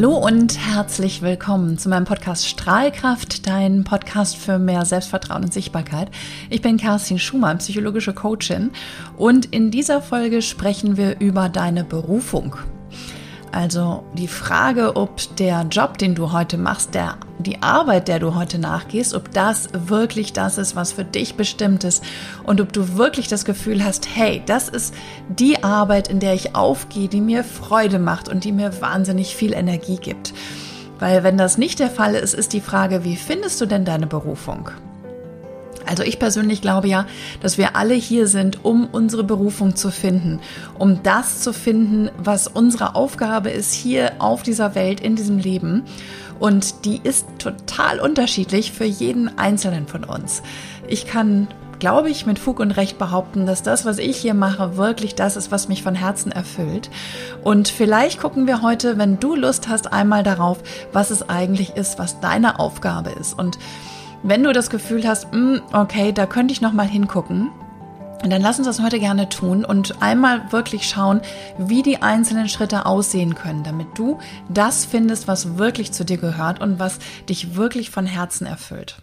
Hallo 0.00 0.16
und 0.16 0.58
herzlich 0.58 1.20
willkommen 1.20 1.76
zu 1.76 1.90
meinem 1.90 2.06
Podcast 2.06 2.48
Strahlkraft, 2.48 3.46
dein 3.46 3.84
Podcast 3.84 4.34
für 4.34 4.58
mehr 4.58 4.86
Selbstvertrauen 4.86 5.44
und 5.44 5.52
Sichtbarkeit. 5.52 6.10
Ich 6.48 6.62
bin 6.62 6.78
Kerstin 6.78 7.18
Schumann, 7.18 7.58
psychologische 7.58 8.14
Coachin 8.14 8.70
und 9.18 9.52
in 9.52 9.70
dieser 9.70 10.00
Folge 10.00 10.40
sprechen 10.40 10.96
wir 10.96 11.20
über 11.20 11.50
deine 11.50 11.84
Berufung. 11.84 12.56
Also 13.52 14.02
die 14.16 14.26
Frage, 14.26 14.96
ob 14.96 15.36
der 15.36 15.66
Job, 15.70 15.98
den 15.98 16.14
du 16.14 16.32
heute 16.32 16.56
machst, 16.56 16.94
der, 16.94 17.18
die 17.42 17.62
Arbeit, 17.62 18.08
der 18.08 18.18
du 18.18 18.34
heute 18.34 18.58
nachgehst, 18.58 19.14
ob 19.14 19.32
das 19.32 19.68
wirklich 19.72 20.32
das 20.32 20.58
ist, 20.58 20.76
was 20.76 20.92
für 20.92 21.04
dich 21.04 21.34
bestimmt 21.34 21.84
ist 21.84 22.02
und 22.44 22.60
ob 22.60 22.72
du 22.72 22.96
wirklich 22.96 23.28
das 23.28 23.44
Gefühl 23.44 23.84
hast, 23.84 24.08
hey, 24.14 24.42
das 24.46 24.68
ist 24.68 24.94
die 25.28 25.62
Arbeit, 25.62 26.08
in 26.08 26.20
der 26.20 26.34
ich 26.34 26.54
aufgehe, 26.54 27.08
die 27.08 27.20
mir 27.20 27.44
Freude 27.44 27.98
macht 27.98 28.28
und 28.28 28.44
die 28.44 28.52
mir 28.52 28.80
wahnsinnig 28.80 29.34
viel 29.36 29.52
Energie 29.52 29.96
gibt. 29.96 30.32
Weil 30.98 31.24
wenn 31.24 31.38
das 31.38 31.58
nicht 31.58 31.78
der 31.78 31.90
Fall 31.90 32.14
ist, 32.14 32.34
ist 32.34 32.52
die 32.52 32.60
Frage, 32.60 33.04
wie 33.04 33.16
findest 33.16 33.60
du 33.60 33.66
denn 33.66 33.84
deine 33.84 34.06
Berufung? 34.06 34.70
Also 35.86 36.04
ich 36.04 36.18
persönlich 36.18 36.62
glaube 36.62 36.88
ja, 36.88 37.06
dass 37.40 37.58
wir 37.58 37.74
alle 37.74 37.94
hier 37.94 38.26
sind, 38.28 38.64
um 38.64 38.86
unsere 38.86 39.24
Berufung 39.24 39.74
zu 39.74 39.90
finden, 39.90 40.38
um 40.78 41.02
das 41.02 41.40
zu 41.40 41.52
finden, 41.52 42.10
was 42.16 42.46
unsere 42.46 42.94
Aufgabe 42.94 43.50
ist 43.50 43.74
hier 43.74 44.12
auf 44.18 44.42
dieser 44.42 44.74
Welt, 44.74 45.00
in 45.00 45.16
diesem 45.16 45.38
Leben. 45.38 45.82
Und 46.40 46.84
die 46.84 47.00
ist 47.02 47.26
total 47.38 48.00
unterschiedlich 48.00 48.72
für 48.72 48.84
jeden 48.84 49.38
Einzelnen 49.38 49.86
von 49.86 50.02
uns. 50.02 50.42
Ich 50.88 51.06
kann 51.06 51.46
glaube 51.80 52.10
ich, 52.10 52.26
mit 52.26 52.38
Fug 52.38 52.60
und 52.60 52.72
Recht 52.72 52.98
behaupten, 52.98 53.46
dass 53.46 53.62
das, 53.62 53.84
was 53.84 53.98
ich 53.98 54.18
hier 54.18 54.34
mache, 54.34 54.76
wirklich 54.76 55.16
das 55.16 55.36
ist, 55.36 55.50
was 55.50 55.66
mich 55.66 55.82
von 55.82 55.96
Herzen 55.96 56.30
erfüllt. 56.30 56.90
Und 57.42 57.68
vielleicht 57.68 58.20
gucken 58.20 58.46
wir 58.46 58.62
heute, 58.62 58.98
wenn 58.98 59.18
du 59.18 59.34
Lust 59.34 59.68
hast, 59.68 59.92
einmal 59.92 60.22
darauf, 60.22 60.58
was 60.92 61.10
es 61.10 61.28
eigentlich 61.28 61.76
ist, 61.76 61.98
was 61.98 62.20
deine 62.20 62.60
Aufgabe 62.60 63.10
ist. 63.10 63.36
Und 63.36 63.58
wenn 64.22 64.44
du 64.44 64.52
das 64.52 64.70
Gefühl 64.70 65.08
hast, 65.08 65.32
mm, 65.32 65.56
okay, 65.72 66.12
da 66.12 66.26
könnte 66.26 66.52
ich 66.52 66.60
noch 66.60 66.74
mal 66.74 66.86
hingucken, 66.86 67.50
dann 68.28 68.42
lass 68.42 68.58
uns 68.58 68.66
das 68.66 68.80
heute 68.80 68.98
gerne 68.98 69.28
tun 69.28 69.64
und 69.64 70.02
einmal 70.02 70.52
wirklich 70.52 70.88
schauen, 70.88 71.22
wie 71.56 71.82
die 71.82 72.02
einzelnen 72.02 72.48
Schritte 72.48 72.84
aussehen 72.84 73.34
können, 73.34 73.64
damit 73.64 73.88
du 73.96 74.18
das 74.48 74.84
findest, 74.84 75.26
was 75.26 75.56
wirklich 75.56 75.92
zu 75.92 76.04
dir 76.04 76.18
gehört 76.18 76.60
und 76.60 76.78
was 76.78 76.98
dich 77.28 77.54
wirklich 77.54 77.90
von 77.90 78.04
Herzen 78.04 78.46
erfüllt. 78.46 78.96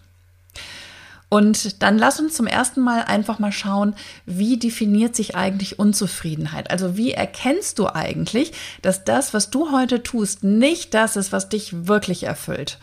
Und 1.30 1.82
dann 1.84 1.98
lass 1.98 2.20
uns 2.20 2.36
zum 2.36 2.48
ersten 2.48 2.82
Mal 2.82 3.04
einfach 3.04 3.38
mal 3.40 3.52
schauen, 3.52 3.96
wie 4.26 4.58
definiert 4.58 5.16
sich 5.16 5.36
eigentlich 5.36 5.78
Unzufriedenheit? 5.78 6.72
Also 6.72 6.96
wie 6.96 7.12
erkennst 7.12 7.80
du 7.80 7.88
eigentlich, 7.88 8.54
dass 8.81 9.04
das, 9.04 9.34
was 9.34 9.50
du 9.50 9.72
heute 9.72 10.04
tust, 10.04 10.46
nicht 10.46 10.94
das 10.94 11.18
ist, 11.18 11.34
was 11.34 11.50
dich 11.50 11.88
wirklich 11.88 12.24
erfüllt? 12.24 12.78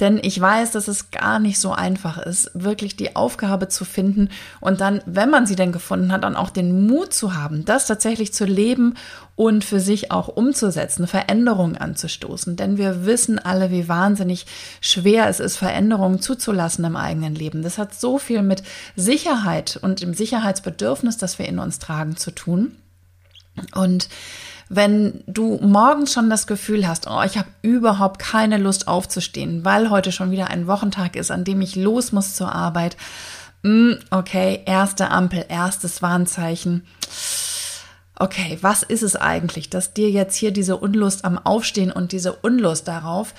Denn 0.00 0.20
ich 0.22 0.40
weiß, 0.40 0.70
dass 0.70 0.86
es 0.86 1.10
gar 1.10 1.40
nicht 1.40 1.58
so 1.58 1.72
einfach 1.72 2.18
ist, 2.18 2.50
wirklich 2.54 2.96
die 2.96 3.16
Aufgabe 3.16 3.68
zu 3.68 3.84
finden 3.84 4.28
und 4.60 4.80
dann, 4.80 5.02
wenn 5.06 5.30
man 5.30 5.46
sie 5.46 5.56
denn 5.56 5.72
gefunden 5.72 6.12
hat, 6.12 6.22
dann 6.22 6.36
auch 6.36 6.50
den 6.50 6.86
Mut 6.86 7.12
zu 7.12 7.34
haben, 7.34 7.64
das 7.64 7.86
tatsächlich 7.86 8.32
zu 8.32 8.44
leben 8.44 8.94
und 9.34 9.64
für 9.64 9.80
sich 9.80 10.10
auch 10.10 10.28
umzusetzen, 10.28 11.06
Veränderungen 11.06 11.76
anzustoßen. 11.76 12.56
Denn 12.56 12.76
wir 12.76 13.06
wissen 13.06 13.38
alle, 13.38 13.70
wie 13.70 13.88
wahnsinnig 13.88 14.46
schwer 14.80 15.28
es 15.28 15.40
ist, 15.40 15.56
Veränderungen 15.56 16.20
zuzulassen 16.20 16.84
im 16.84 16.96
eigenen 16.96 17.34
Leben. 17.34 17.62
Das 17.62 17.78
hat 17.78 17.94
so 17.94 18.18
viel 18.18 18.42
mit 18.42 18.62
Sicherheit 18.96 19.78
und 19.80 20.00
dem 20.00 20.14
Sicherheitsbedürfnis, 20.14 21.18
das 21.18 21.38
wir 21.38 21.46
in 21.46 21.58
uns 21.58 21.78
tragen, 21.78 22.16
zu 22.16 22.30
tun. 22.32 22.72
Und 23.74 24.08
wenn 24.68 25.22
du 25.26 25.58
morgens 25.62 26.12
schon 26.12 26.30
das 26.30 26.46
Gefühl 26.46 26.86
hast, 26.86 27.06
oh, 27.08 27.22
ich 27.22 27.38
habe 27.38 27.48
überhaupt 27.62 28.18
keine 28.18 28.58
Lust 28.58 28.88
aufzustehen, 28.88 29.64
weil 29.64 29.90
heute 29.90 30.12
schon 30.12 30.30
wieder 30.30 30.48
ein 30.48 30.66
Wochentag 30.66 31.16
ist, 31.16 31.30
an 31.30 31.44
dem 31.44 31.60
ich 31.60 31.76
los 31.76 32.12
muss 32.12 32.34
zur 32.34 32.54
Arbeit. 32.54 32.96
Mm, 33.62 33.92
okay, 34.10 34.62
erste 34.66 35.10
Ampel, 35.10 35.44
erstes 35.48 36.02
Warnzeichen. 36.02 36.86
Okay, 38.18 38.58
was 38.60 38.82
ist 38.82 39.02
es 39.02 39.16
eigentlich, 39.16 39.70
dass 39.70 39.94
dir 39.94 40.10
jetzt 40.10 40.36
hier 40.36 40.50
diese 40.50 40.76
Unlust 40.76 41.24
am 41.24 41.38
Aufstehen 41.38 41.92
und 41.92 42.12
diese 42.12 42.32
Unlust 42.32 42.88
darauf 42.88 43.32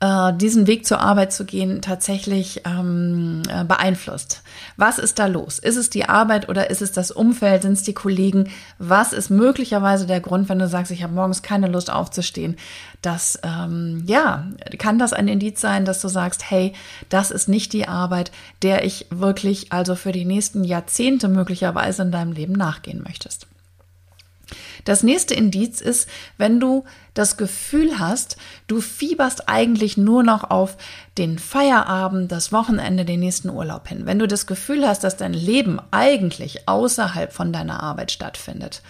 äh, 0.00 0.32
diesen 0.32 0.68
Weg 0.68 0.86
zur 0.86 1.00
Arbeit 1.00 1.32
zu 1.32 1.44
gehen, 1.44 1.82
tatsächlich 1.82 2.62
ähm, 2.64 3.42
äh, 3.48 3.64
beeinflusst. 3.64 4.42
Was 4.76 4.98
ist 4.98 5.18
da 5.18 5.26
los? 5.26 5.58
Ist 5.58 5.76
es 5.76 5.90
die 5.90 6.08
Arbeit 6.08 6.48
oder 6.48 6.70
ist 6.70 6.82
es 6.82 6.92
das 6.92 7.10
Umfeld? 7.10 7.62
Sind 7.62 7.72
es 7.72 7.82
die 7.82 7.94
Kollegen? 7.94 8.48
Was 8.78 9.12
ist 9.12 9.28
möglicherweise 9.28 10.06
der 10.06 10.20
Grund, 10.20 10.48
wenn 10.48 10.60
du 10.60 10.68
sagst, 10.68 10.92
ich 10.92 11.02
habe 11.02 11.14
morgens 11.14 11.42
keine 11.42 11.66
Lust 11.66 11.90
aufzustehen? 11.90 12.56
Das, 13.02 13.40
ähm, 13.42 14.04
ja, 14.06 14.46
kann 14.78 15.00
das 15.00 15.12
ein 15.12 15.26
Indiz 15.26 15.60
sein, 15.60 15.84
dass 15.84 16.00
du 16.00 16.06
sagst, 16.06 16.48
hey, 16.48 16.74
das 17.08 17.32
ist 17.32 17.48
nicht 17.48 17.72
die 17.72 17.88
Arbeit, 17.88 18.30
der 18.62 18.84
ich 18.84 19.06
wirklich 19.10 19.72
also 19.72 19.96
für 19.96 20.12
die 20.12 20.24
nächsten 20.24 20.62
Jahrzehnte 20.62 21.26
möglicherweise 21.26 22.02
in 22.02 22.12
deinem 22.12 22.32
Leben 22.32 22.52
nachgehen 22.52 23.02
möchtest. 23.04 23.47
Das 24.88 25.02
nächste 25.02 25.34
Indiz 25.34 25.82
ist, 25.82 26.08
wenn 26.38 26.60
du 26.60 26.84
das 27.12 27.36
Gefühl 27.36 27.98
hast, 27.98 28.38
du 28.68 28.80
fieberst 28.80 29.46
eigentlich 29.46 29.98
nur 29.98 30.22
noch 30.22 30.48
auf 30.48 30.78
den 31.18 31.38
Feierabend, 31.38 32.32
das 32.32 32.52
Wochenende, 32.52 33.04
den 33.04 33.20
nächsten 33.20 33.50
Urlaub 33.50 33.86
hin. 33.86 34.06
Wenn 34.06 34.18
du 34.18 34.26
das 34.26 34.46
Gefühl 34.46 34.88
hast, 34.88 35.04
dass 35.04 35.18
dein 35.18 35.34
Leben 35.34 35.78
eigentlich 35.90 36.66
außerhalb 36.66 37.34
von 37.34 37.52
deiner 37.52 37.82
Arbeit 37.82 38.12
stattfindet. 38.12 38.80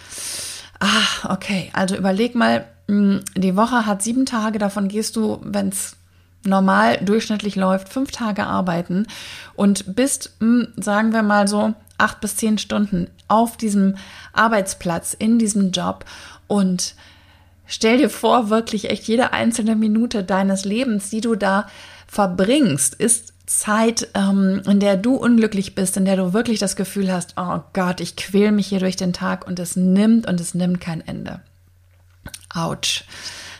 Ah, 0.79 1.33
okay. 1.33 1.69
Also 1.73 1.97
überleg 1.97 2.33
mal, 2.33 2.63
hm, 2.87 3.19
die 3.35 3.57
Woche 3.57 3.85
hat 3.85 4.01
sieben 4.01 4.25
Tage, 4.25 4.57
davon 4.57 4.87
gehst 4.87 5.17
du, 5.17 5.41
wenn 5.43 5.67
es 5.67 5.97
normal 6.45 6.99
durchschnittlich 6.99 7.57
läuft, 7.57 7.89
fünf 7.89 8.11
Tage 8.11 8.45
arbeiten 8.45 9.05
und 9.53 9.97
bist, 9.97 10.31
hm, 10.39 10.69
sagen 10.77 11.11
wir 11.11 11.23
mal 11.23 11.49
so, 11.49 11.73
acht 11.99 12.21
bis 12.21 12.35
zehn 12.35 12.57
Stunden 12.57 13.09
auf 13.27 13.57
diesem 13.57 13.95
Arbeitsplatz, 14.33 15.13
in 15.13 15.39
diesem 15.39 15.71
Job 15.71 16.05
und 16.47 16.95
stell 17.65 17.97
dir 17.97 18.09
vor, 18.09 18.49
wirklich 18.49 18.89
echt 18.89 19.07
jede 19.07 19.33
einzelne 19.33 19.75
Minute 19.75 20.23
deines 20.23 20.65
Lebens, 20.65 21.09
die 21.09 21.21
du 21.21 21.35
da 21.35 21.67
verbringst, 22.07 22.95
ist 22.95 23.33
Zeit, 23.45 24.09
ähm, 24.13 24.61
in 24.67 24.79
der 24.79 24.95
du 24.95 25.15
unglücklich 25.15 25.73
bist, 25.73 25.97
in 25.97 26.05
der 26.05 26.15
du 26.15 26.33
wirklich 26.33 26.59
das 26.59 26.75
Gefühl 26.75 27.11
hast, 27.11 27.33
oh 27.37 27.61
Gott, 27.73 27.99
ich 27.99 28.15
quäl 28.15 28.51
mich 28.51 28.67
hier 28.67 28.79
durch 28.79 28.95
den 28.95 29.13
Tag 29.13 29.47
und 29.47 29.59
es 29.59 29.75
nimmt 29.75 30.27
und 30.27 30.39
es 30.39 30.53
nimmt 30.53 30.79
kein 30.79 31.05
Ende. 31.05 31.41
Autsch. 32.53 33.05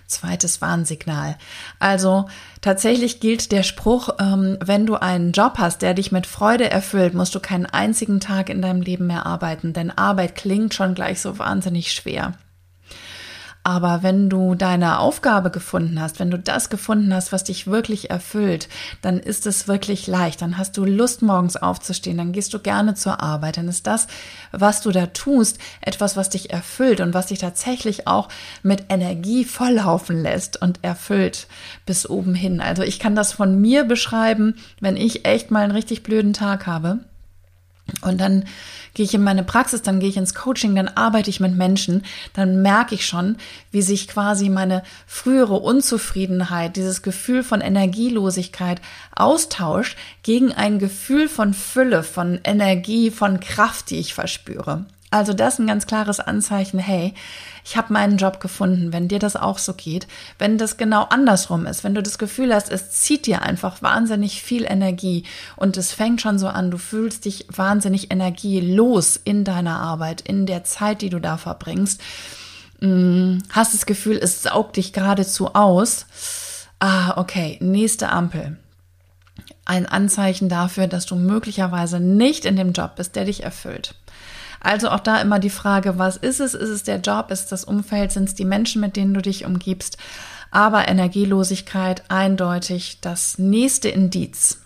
Zweites 0.09 0.59
Warnsignal. 0.59 1.37
Also 1.79 2.27
tatsächlich 2.61 3.19
gilt 3.19 3.51
der 3.51 3.63
Spruch, 3.63 4.09
ähm, 4.19 4.57
wenn 4.59 4.85
du 4.85 4.95
einen 4.95 5.31
Job 5.31 5.53
hast, 5.57 5.81
der 5.81 5.93
dich 5.93 6.11
mit 6.11 6.27
Freude 6.27 6.69
erfüllt, 6.69 7.13
musst 7.13 7.33
du 7.35 7.39
keinen 7.39 7.67
einzigen 7.67 8.19
Tag 8.19 8.49
in 8.49 8.61
deinem 8.61 8.81
Leben 8.81 9.07
mehr 9.07 9.25
arbeiten, 9.25 9.71
denn 9.71 9.91
Arbeit 9.91 10.35
klingt 10.35 10.73
schon 10.73 10.95
gleich 10.95 11.21
so 11.21 11.39
wahnsinnig 11.39 11.93
schwer. 11.93 12.33
Aber 13.63 14.03
wenn 14.03 14.29
du 14.29 14.55
deine 14.55 14.99
Aufgabe 14.99 15.51
gefunden 15.51 16.01
hast, 16.01 16.19
wenn 16.19 16.31
du 16.31 16.39
das 16.39 16.69
gefunden 16.69 17.13
hast, 17.13 17.31
was 17.31 17.43
dich 17.43 17.67
wirklich 17.67 18.09
erfüllt, 18.09 18.69
dann 19.01 19.19
ist 19.19 19.45
es 19.45 19.67
wirklich 19.67 20.07
leicht. 20.07 20.41
Dann 20.41 20.57
hast 20.57 20.77
du 20.77 20.85
Lust, 20.85 21.21
morgens 21.21 21.57
aufzustehen. 21.57 22.17
Dann 22.17 22.31
gehst 22.31 22.53
du 22.53 22.59
gerne 22.59 22.95
zur 22.95 23.21
Arbeit. 23.21 23.57
Dann 23.57 23.67
ist 23.67 23.85
das, 23.85 24.07
was 24.51 24.81
du 24.81 24.91
da 24.91 25.07
tust, 25.07 25.59
etwas, 25.81 26.15
was 26.15 26.29
dich 26.29 26.51
erfüllt 26.51 27.01
und 27.01 27.13
was 27.13 27.27
dich 27.27 27.39
tatsächlich 27.39 28.07
auch 28.07 28.29
mit 28.63 28.85
Energie 28.89 29.43
volllaufen 29.43 30.21
lässt 30.21 30.61
und 30.61 30.83
erfüllt 30.83 31.47
bis 31.85 32.09
oben 32.09 32.35
hin. 32.35 32.61
Also 32.61 32.83
ich 32.83 32.97
kann 32.97 33.15
das 33.15 33.33
von 33.33 33.59
mir 33.59 33.83
beschreiben, 33.83 34.55
wenn 34.79 34.95
ich 34.95 35.25
echt 35.25 35.51
mal 35.51 35.63
einen 35.63 35.73
richtig 35.73 36.03
blöden 36.03 36.33
Tag 36.33 36.65
habe 36.65 36.99
und 38.01 38.19
dann 38.19 38.45
gehe 38.93 39.05
ich 39.05 39.13
in 39.13 39.23
meine 39.23 39.43
Praxis, 39.43 39.81
dann 39.81 39.99
gehe 39.99 40.09
ich 40.09 40.17
ins 40.17 40.33
Coaching, 40.33 40.75
dann 40.75 40.87
arbeite 40.87 41.29
ich 41.29 41.39
mit 41.39 41.55
Menschen, 41.55 42.03
dann 42.33 42.61
merke 42.61 42.95
ich 42.95 43.05
schon, 43.05 43.37
wie 43.71 43.81
sich 43.81 44.07
quasi 44.07 44.49
meine 44.49 44.83
frühere 45.07 45.55
Unzufriedenheit, 45.55 46.75
dieses 46.75 47.01
Gefühl 47.01 47.43
von 47.43 47.61
Energielosigkeit 47.61 48.81
austauscht 49.15 49.97
gegen 50.23 50.51
ein 50.51 50.79
Gefühl 50.79 51.29
von 51.29 51.53
Fülle, 51.53 52.03
von 52.03 52.39
Energie, 52.43 53.11
von 53.11 53.39
Kraft, 53.39 53.89
die 53.89 53.99
ich 53.99 54.13
verspüre. 54.13 54.85
Also 55.11 55.33
das 55.33 55.55
ist 55.55 55.59
ein 55.59 55.67
ganz 55.67 55.87
klares 55.87 56.19
Anzeichen, 56.19 56.77
hey, 56.77 57.15
ich 57.65 57.77
habe 57.77 57.93
meinen 57.93 58.17
Job 58.17 58.39
gefunden, 58.39 58.93
wenn 58.93 59.07
dir 59.07 59.17
das 59.17 59.35
auch 59.35 59.57
so 59.57 59.73
geht. 59.73 60.07
Wenn 60.37 60.59
das 60.59 60.77
genau 60.77 61.03
andersrum 61.03 61.65
ist, 61.65 61.83
wenn 61.83 61.95
du 61.95 62.03
das 62.03 62.19
Gefühl 62.19 62.53
hast, 62.53 62.71
es 62.71 62.91
zieht 62.91 63.25
dir 63.25 63.41
einfach 63.41 63.81
wahnsinnig 63.81 64.43
viel 64.43 64.65
Energie 64.65 65.23
und 65.55 65.77
es 65.77 65.93
fängt 65.93 66.21
schon 66.21 66.37
so 66.37 66.47
an, 66.47 66.69
du 66.69 66.77
fühlst 66.77 67.25
dich 67.25 67.47
wahnsinnig 67.49 68.11
energielos 68.11 69.17
in 69.17 69.43
deiner 69.43 69.79
Arbeit, 69.79 70.21
in 70.21 70.45
der 70.45 70.63
Zeit, 70.63 71.01
die 71.01 71.09
du 71.09 71.19
da 71.19 71.37
verbringst, 71.37 72.01
mm, 72.81 73.39
hast 73.49 73.73
das 73.73 73.87
Gefühl, 73.87 74.17
es 74.17 74.43
saugt 74.43 74.77
dich 74.77 74.93
geradezu 74.93 75.55
aus. 75.55 76.05
Ah, 76.77 77.17
okay, 77.17 77.57
nächste 77.61 78.09
Ampel. 78.09 78.57
Ein 79.65 79.87
Anzeichen 79.87 80.49
dafür, 80.49 80.87
dass 80.87 81.07
du 81.07 81.15
möglicherweise 81.15 81.99
nicht 81.99 82.45
in 82.45 82.55
dem 82.55 82.73
Job 82.73 82.95
bist, 82.95 83.15
der 83.15 83.25
dich 83.25 83.43
erfüllt. 83.43 83.95
Also 84.59 84.89
auch 84.89 84.99
da 84.99 85.21
immer 85.21 85.39
die 85.39 85.49
Frage, 85.49 85.97
was 85.97 86.17
ist 86.17 86.39
es? 86.39 86.53
Ist 86.53 86.69
es 86.69 86.83
der 86.83 86.99
Job? 86.99 87.31
Ist 87.31 87.43
es 87.43 87.47
das 87.47 87.63
Umfeld? 87.63 88.11
Sind 88.11 88.29
es 88.29 88.35
die 88.35 88.45
Menschen, 88.45 88.81
mit 88.81 88.95
denen 88.95 89.13
du 89.13 89.21
dich 89.21 89.45
umgibst? 89.45 89.97
Aber 90.51 90.87
Energielosigkeit 90.87 92.03
eindeutig 92.09 92.99
das 93.01 93.37
nächste 93.37 93.89
Indiz. 93.89 94.59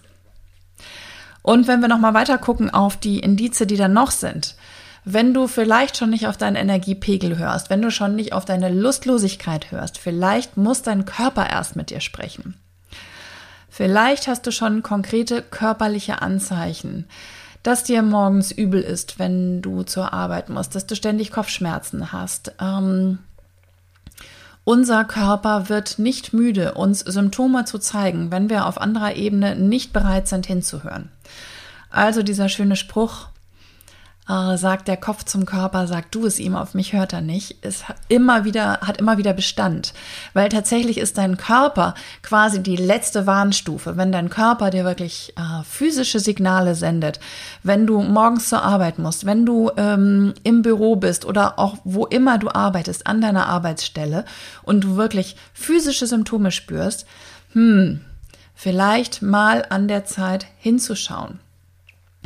Und 1.41 1.67
wenn 1.67 1.81
wir 1.81 1.89
nochmal 1.89 2.13
weiter 2.13 2.37
gucken 2.37 2.69
auf 2.69 2.97
die 2.97 3.19
Indize, 3.19 3.67
die 3.67 3.75
dann 3.75 3.93
noch 3.93 4.11
sind, 4.11 4.55
wenn 5.05 5.33
du 5.33 5.47
vielleicht 5.47 5.97
schon 5.97 6.09
nicht 6.09 6.27
auf 6.27 6.37
deinen 6.37 6.55
Energiepegel 6.55 7.37
hörst, 7.37 7.69
wenn 7.69 7.81
du 7.81 7.91
schon 7.91 8.15
nicht 8.15 8.31
auf 8.31 8.45
deine 8.45 8.69
Lustlosigkeit 8.69 9.71
hörst, 9.71 9.97
vielleicht 9.97 10.55
muss 10.55 10.81
dein 10.81 11.03
Körper 11.03 11.49
erst 11.49 11.75
mit 11.75 11.89
dir 11.89 11.99
sprechen. 11.99 12.55
Vielleicht 13.69 14.27
hast 14.27 14.47
du 14.47 14.51
schon 14.51 14.83
konkrete 14.83 15.41
körperliche 15.41 16.21
Anzeichen, 16.21 17.05
dass 17.63 17.83
dir 17.85 18.01
morgens 18.01 18.51
übel 18.51 18.81
ist, 18.81 19.19
wenn 19.19 19.61
du 19.61 19.83
zur 19.83 20.13
Arbeit 20.13 20.49
musst, 20.49 20.75
dass 20.75 20.85
du 20.85 20.95
ständig 20.95 21.31
Kopfschmerzen 21.31 22.11
hast. 22.11 22.53
Ähm, 22.61 23.19
unser 24.65 25.03
Körper 25.03 25.69
wird 25.69 25.99
nicht 25.99 26.33
müde, 26.33 26.73
uns 26.73 26.99
Symptome 26.99 27.65
zu 27.65 27.79
zeigen, 27.79 28.31
wenn 28.31 28.49
wir 28.49 28.65
auf 28.65 28.79
anderer 28.79 29.15
Ebene 29.15 29.55
nicht 29.55 29.91
bereit 29.91 30.27
sind 30.27 30.45
hinzuhören. 30.45 31.09
Also 31.89 32.23
dieser 32.23 32.49
schöne 32.49 32.75
Spruch, 32.75 33.27
äh, 34.29 34.57
sagt 34.57 34.87
der 34.87 34.97
Kopf 34.97 35.23
zum 35.25 35.45
Körper, 35.45 35.87
sagt 35.87 36.15
du 36.15 36.25
es 36.25 36.39
ihm, 36.39 36.55
auf 36.55 36.73
mich 36.73 36.93
hört 36.93 37.13
er 37.13 37.21
nicht, 37.21 37.63
ist 37.63 37.85
immer 38.07 38.45
wieder, 38.45 38.79
hat 38.81 38.97
immer 38.97 39.17
wieder 39.17 39.33
Bestand. 39.33 39.93
Weil 40.33 40.49
tatsächlich 40.49 40.97
ist 40.97 41.17
dein 41.17 41.37
Körper 41.37 41.93
quasi 42.21 42.63
die 42.63 42.75
letzte 42.75 43.27
Warnstufe. 43.27 43.97
Wenn 43.97 44.11
dein 44.11 44.29
Körper 44.29 44.69
dir 44.69 44.85
wirklich 44.85 45.33
äh, 45.35 45.63
physische 45.63 46.19
Signale 46.19 46.75
sendet, 46.75 47.19
wenn 47.63 47.85
du 47.85 48.01
morgens 48.01 48.49
zur 48.49 48.63
Arbeit 48.63 48.97
musst, 48.97 49.25
wenn 49.25 49.45
du 49.45 49.71
ähm, 49.75 50.33
im 50.43 50.61
Büro 50.61 50.95
bist 50.95 51.25
oder 51.25 51.59
auch 51.59 51.77
wo 51.83 52.05
immer 52.05 52.37
du 52.37 52.49
arbeitest, 52.49 53.07
an 53.07 53.19
deiner 53.19 53.47
Arbeitsstelle 53.47 54.25
und 54.63 54.83
du 54.83 54.95
wirklich 54.95 55.35
physische 55.53 56.07
Symptome 56.07 56.51
spürst, 56.51 57.05
hm, 57.51 58.01
vielleicht 58.55 59.21
mal 59.21 59.65
an 59.69 59.87
der 59.87 60.05
Zeit 60.05 60.45
hinzuschauen. 60.59 61.39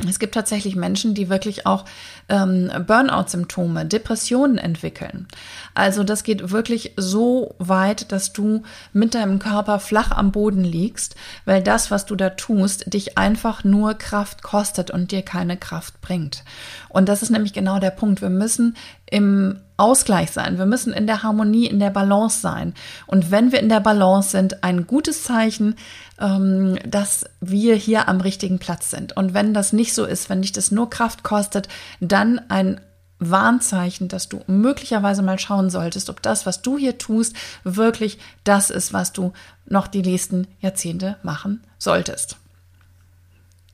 Es 0.06 0.20
gibt 0.20 0.34
tatsächlich 0.34 0.76
Menschen, 0.76 1.14
die 1.14 1.28
wirklich 1.28 1.66
auch 1.66 1.84
ähm, 2.28 2.70
Burnout-Symptome, 2.86 3.84
Depressionen 3.84 4.56
entwickeln. 4.56 5.26
Also 5.74 6.04
das 6.04 6.22
geht 6.22 6.52
wirklich 6.52 6.92
so 6.96 7.56
weit, 7.58 8.12
dass 8.12 8.32
du 8.32 8.62
mit 8.92 9.14
deinem 9.14 9.40
Körper 9.40 9.80
flach 9.80 10.12
am 10.12 10.30
Boden 10.30 10.62
liegst, 10.62 11.16
weil 11.46 11.62
das, 11.62 11.90
was 11.90 12.06
du 12.06 12.14
da 12.14 12.30
tust, 12.30 12.92
dich 12.92 13.18
einfach 13.18 13.64
nur 13.64 13.94
Kraft 13.94 14.42
kostet 14.42 14.92
und 14.92 15.10
dir 15.10 15.22
keine 15.22 15.56
Kraft 15.56 16.00
bringt. 16.00 16.44
Und 16.88 17.08
das 17.08 17.22
ist 17.22 17.30
nämlich 17.30 17.52
genau 17.52 17.80
der 17.80 17.90
Punkt. 17.90 18.22
Wir 18.22 18.30
müssen 18.30 18.76
im 19.10 19.60
Ausgleich 19.78 20.32
sein. 20.32 20.58
Wir 20.58 20.66
müssen 20.66 20.92
in 20.92 21.06
der 21.06 21.22
Harmonie, 21.22 21.66
in 21.66 21.78
der 21.78 21.90
Balance 21.90 22.40
sein. 22.40 22.74
Und 23.06 23.30
wenn 23.30 23.52
wir 23.52 23.60
in 23.60 23.68
der 23.68 23.80
Balance 23.80 24.30
sind, 24.30 24.64
ein 24.64 24.86
gutes 24.86 25.22
Zeichen, 25.22 25.76
dass 26.18 27.24
wir 27.40 27.76
hier 27.76 28.08
am 28.08 28.20
richtigen 28.20 28.58
Platz 28.58 28.90
sind. 28.90 29.16
Und 29.16 29.34
wenn 29.34 29.54
das 29.54 29.72
nicht 29.72 29.94
so 29.94 30.04
ist, 30.04 30.28
wenn 30.28 30.42
dich 30.42 30.52
das 30.52 30.72
nur 30.72 30.90
Kraft 30.90 31.22
kostet, 31.22 31.68
dann 32.00 32.40
ein 32.48 32.80
Warnzeichen, 33.20 34.08
dass 34.08 34.28
du 34.28 34.40
möglicherweise 34.46 35.22
mal 35.22 35.38
schauen 35.38 35.70
solltest, 35.70 36.10
ob 36.10 36.20
das, 36.22 36.44
was 36.44 36.62
du 36.62 36.76
hier 36.76 36.98
tust, 36.98 37.34
wirklich 37.62 38.18
das 38.44 38.70
ist, 38.70 38.92
was 38.92 39.12
du 39.12 39.32
noch 39.66 39.86
die 39.86 40.02
nächsten 40.02 40.48
Jahrzehnte 40.60 41.16
machen 41.22 41.62
solltest. 41.78 42.36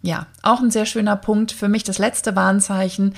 Ja, 0.02 0.26
auch 0.42 0.60
ein 0.60 0.70
sehr 0.70 0.86
schöner 0.86 1.16
Punkt. 1.16 1.52
Für 1.52 1.68
mich 1.68 1.84
das 1.84 1.98
letzte 1.98 2.36
Warnzeichen 2.36 3.14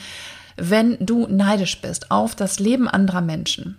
wenn 0.56 0.96
du 1.00 1.26
neidisch 1.26 1.80
bist 1.80 2.10
auf 2.10 2.34
das 2.34 2.58
Leben 2.58 2.88
anderer 2.88 3.20
Menschen, 3.20 3.78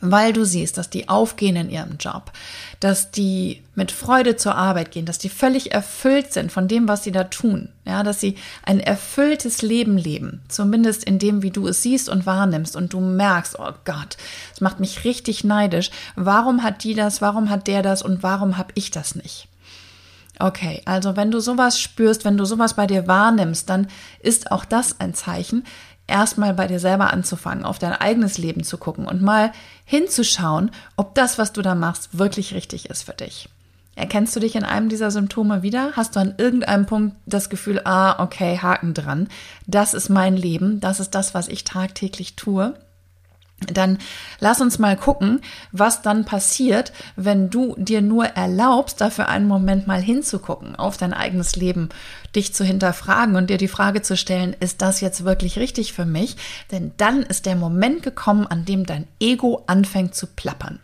weil 0.00 0.32
du 0.32 0.44
siehst, 0.44 0.78
dass 0.78 0.90
die 0.90 1.08
aufgehen 1.08 1.56
in 1.56 1.70
ihrem 1.70 1.96
Job, 1.98 2.32
dass 2.80 3.10
die 3.10 3.62
mit 3.74 3.90
Freude 3.90 4.36
zur 4.36 4.54
Arbeit 4.54 4.90
gehen, 4.90 5.06
dass 5.06 5.18
die 5.18 5.28
völlig 5.28 5.72
erfüllt 5.72 6.32
sind 6.32 6.52
von 6.52 6.68
dem, 6.68 6.88
was 6.88 7.04
sie 7.04 7.12
da 7.12 7.24
tun, 7.24 7.70
ja, 7.84 8.02
dass 8.02 8.20
sie 8.20 8.36
ein 8.62 8.80
erfülltes 8.80 9.62
Leben 9.62 9.98
leben, 9.98 10.42
zumindest 10.48 11.04
in 11.04 11.18
dem, 11.18 11.42
wie 11.42 11.50
du 11.50 11.66
es 11.66 11.82
siehst 11.82 12.08
und 12.08 12.26
wahrnimmst 12.26 12.76
und 12.76 12.92
du 12.92 13.00
merkst, 13.00 13.58
oh 13.58 13.72
Gott, 13.84 14.16
es 14.52 14.60
macht 14.60 14.80
mich 14.80 15.04
richtig 15.04 15.44
neidisch. 15.44 15.90
Warum 16.14 16.62
hat 16.62 16.84
die 16.84 16.94
das? 16.94 17.20
Warum 17.20 17.50
hat 17.50 17.66
der 17.66 17.82
das? 17.82 18.02
Und 18.02 18.22
warum 18.22 18.56
habe 18.56 18.72
ich 18.74 18.90
das 18.90 19.14
nicht? 19.14 19.48
Okay, 20.40 20.82
also 20.84 21.16
wenn 21.16 21.32
du 21.32 21.40
sowas 21.40 21.80
spürst, 21.80 22.24
wenn 22.24 22.36
du 22.36 22.44
sowas 22.44 22.74
bei 22.74 22.86
dir 22.86 23.08
wahrnimmst, 23.08 23.68
dann 23.68 23.88
ist 24.20 24.52
auch 24.52 24.64
das 24.64 25.00
ein 25.00 25.12
Zeichen, 25.12 25.64
erstmal 26.08 26.54
bei 26.54 26.66
dir 26.66 26.80
selber 26.80 27.12
anzufangen, 27.12 27.64
auf 27.64 27.78
dein 27.78 27.92
eigenes 27.92 28.38
Leben 28.38 28.64
zu 28.64 28.78
gucken 28.78 29.06
und 29.06 29.22
mal 29.22 29.52
hinzuschauen, 29.84 30.72
ob 30.96 31.14
das, 31.14 31.38
was 31.38 31.52
du 31.52 31.62
da 31.62 31.74
machst, 31.74 32.18
wirklich 32.18 32.54
richtig 32.54 32.90
ist 32.90 33.04
für 33.04 33.12
dich. 33.12 33.48
Erkennst 33.94 34.34
du 34.36 34.40
dich 34.40 34.54
in 34.54 34.64
einem 34.64 34.88
dieser 34.88 35.10
Symptome 35.10 35.62
wieder? 35.62 35.92
Hast 35.94 36.14
du 36.14 36.20
an 36.20 36.34
irgendeinem 36.38 36.86
Punkt 36.86 37.16
das 37.26 37.50
Gefühl, 37.50 37.80
ah, 37.84 38.22
okay, 38.22 38.58
Haken 38.58 38.94
dran, 38.94 39.28
das 39.66 39.92
ist 39.92 40.08
mein 40.08 40.36
Leben, 40.36 40.80
das 40.80 41.00
ist 41.00 41.14
das, 41.16 41.34
was 41.34 41.48
ich 41.48 41.64
tagtäglich 41.64 42.36
tue? 42.36 42.74
Dann 43.66 43.98
lass 44.38 44.60
uns 44.60 44.78
mal 44.78 44.96
gucken, 44.96 45.40
was 45.72 46.02
dann 46.02 46.24
passiert, 46.24 46.92
wenn 47.16 47.50
du 47.50 47.74
dir 47.76 48.00
nur 48.00 48.24
erlaubst, 48.26 49.00
dafür 49.00 49.28
einen 49.28 49.48
Moment 49.48 49.86
mal 49.86 50.00
hinzugucken, 50.00 50.76
auf 50.76 50.96
dein 50.96 51.12
eigenes 51.12 51.56
Leben, 51.56 51.88
dich 52.36 52.54
zu 52.54 52.64
hinterfragen 52.64 53.36
und 53.36 53.50
dir 53.50 53.58
die 53.58 53.68
Frage 53.68 54.02
zu 54.02 54.16
stellen, 54.16 54.54
ist 54.60 54.80
das 54.80 55.00
jetzt 55.00 55.24
wirklich 55.24 55.58
richtig 55.58 55.92
für 55.92 56.04
mich? 56.04 56.36
Denn 56.70 56.92
dann 56.98 57.22
ist 57.22 57.46
der 57.46 57.56
Moment 57.56 58.02
gekommen, 58.02 58.46
an 58.46 58.64
dem 58.64 58.86
dein 58.86 59.08
Ego 59.18 59.64
anfängt 59.66 60.14
zu 60.14 60.28
plappern. 60.28 60.78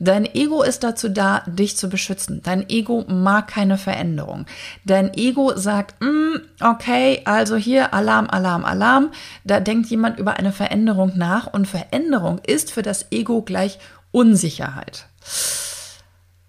Dein 0.00 0.26
Ego 0.32 0.62
ist 0.62 0.84
dazu 0.84 1.08
da, 1.08 1.42
dich 1.46 1.76
zu 1.76 1.88
beschützen. 1.88 2.40
Dein 2.44 2.68
Ego 2.68 3.04
mag 3.08 3.48
keine 3.48 3.78
Veränderung. 3.78 4.46
Dein 4.84 5.12
Ego 5.14 5.56
sagt, 5.56 6.00
mm, 6.00 6.36
okay, 6.60 7.22
also 7.24 7.56
hier 7.56 7.92
Alarm, 7.92 8.28
Alarm, 8.30 8.64
Alarm. 8.64 9.10
Da 9.44 9.58
denkt 9.58 9.90
jemand 9.90 10.18
über 10.18 10.36
eine 10.36 10.52
Veränderung 10.52 11.12
nach 11.16 11.52
und 11.52 11.66
Veränderung 11.66 12.40
ist 12.46 12.70
für 12.70 12.82
das 12.82 13.10
Ego 13.10 13.42
gleich 13.42 13.78
Unsicherheit. 14.12 15.06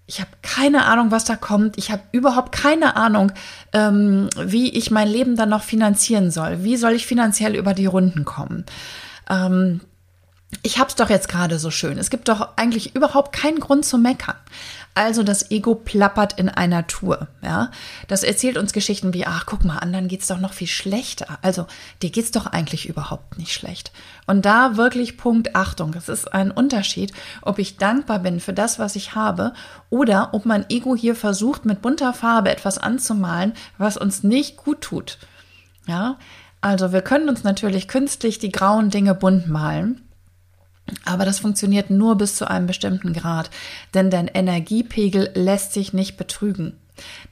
Ich 0.06 0.20
habe 0.20 0.30
keine 0.42 0.86
Ahnung, 0.86 1.10
was 1.10 1.24
da 1.24 1.36
kommt. 1.36 1.78
Ich 1.78 1.90
habe 1.90 2.02
überhaupt 2.12 2.52
keine 2.52 2.96
Ahnung, 2.96 3.32
ähm, 3.72 4.28
wie 4.36 4.70
ich 4.70 4.90
mein 4.90 5.08
Leben 5.08 5.36
dann 5.36 5.50
noch 5.50 5.62
finanzieren 5.62 6.30
soll. 6.30 6.64
Wie 6.64 6.76
soll 6.76 6.92
ich 6.92 7.06
finanziell 7.06 7.54
über 7.54 7.74
die 7.74 7.86
Runden 7.86 8.24
kommen? 8.24 8.64
Ähm, 9.28 9.80
ich 10.62 10.78
hab's 10.78 10.96
doch 10.96 11.10
jetzt 11.10 11.28
gerade 11.28 11.58
so 11.58 11.70
schön. 11.70 11.96
Es 11.96 12.10
gibt 12.10 12.28
doch 12.28 12.56
eigentlich 12.56 12.94
überhaupt 12.94 13.32
keinen 13.32 13.60
Grund 13.60 13.84
zu 13.84 13.98
meckern. 13.98 14.36
Also 14.94 15.22
das 15.22 15.52
Ego 15.52 15.76
plappert 15.76 16.38
in 16.38 16.48
einer 16.48 16.88
Tour, 16.88 17.28
ja. 17.42 17.70
Das 18.08 18.24
erzählt 18.24 18.58
uns 18.58 18.72
Geschichten 18.72 19.14
wie, 19.14 19.24
ach, 19.24 19.46
guck 19.46 19.64
mal, 19.64 19.78
anderen 19.78 20.08
geht's 20.08 20.26
doch 20.26 20.40
noch 20.40 20.52
viel 20.52 20.66
schlechter. 20.66 21.38
Also, 21.42 21.66
dir 22.02 22.10
geht's 22.10 22.32
doch 22.32 22.46
eigentlich 22.46 22.88
überhaupt 22.88 23.38
nicht 23.38 23.52
schlecht. 23.52 23.92
Und 24.26 24.44
da 24.44 24.76
wirklich 24.76 25.16
Punkt 25.16 25.54
Achtung. 25.54 25.94
Es 25.94 26.08
ist 26.08 26.34
ein 26.34 26.50
Unterschied, 26.50 27.12
ob 27.40 27.60
ich 27.60 27.76
dankbar 27.76 28.18
bin 28.18 28.40
für 28.40 28.52
das, 28.52 28.80
was 28.80 28.96
ich 28.96 29.14
habe 29.14 29.54
oder 29.90 30.30
ob 30.32 30.44
mein 30.44 30.68
Ego 30.68 30.96
hier 30.96 31.14
versucht, 31.14 31.64
mit 31.64 31.82
bunter 31.82 32.12
Farbe 32.12 32.50
etwas 32.50 32.76
anzumalen, 32.76 33.54
was 33.78 33.96
uns 33.96 34.24
nicht 34.24 34.56
gut 34.56 34.80
tut. 34.80 35.18
Ja. 35.86 36.18
Also, 36.60 36.92
wir 36.92 37.02
können 37.02 37.28
uns 37.28 37.44
natürlich 37.44 37.86
künstlich 37.86 38.40
die 38.40 38.52
grauen 38.52 38.90
Dinge 38.90 39.14
bunt 39.14 39.48
malen. 39.48 40.02
Aber 41.04 41.24
das 41.24 41.40
funktioniert 41.40 41.90
nur 41.90 42.16
bis 42.16 42.36
zu 42.36 42.48
einem 42.48 42.66
bestimmten 42.66 43.12
Grad, 43.12 43.50
denn 43.94 44.10
dein 44.10 44.28
Energiepegel 44.28 45.30
lässt 45.34 45.72
sich 45.72 45.92
nicht 45.92 46.16
betrügen. 46.16 46.74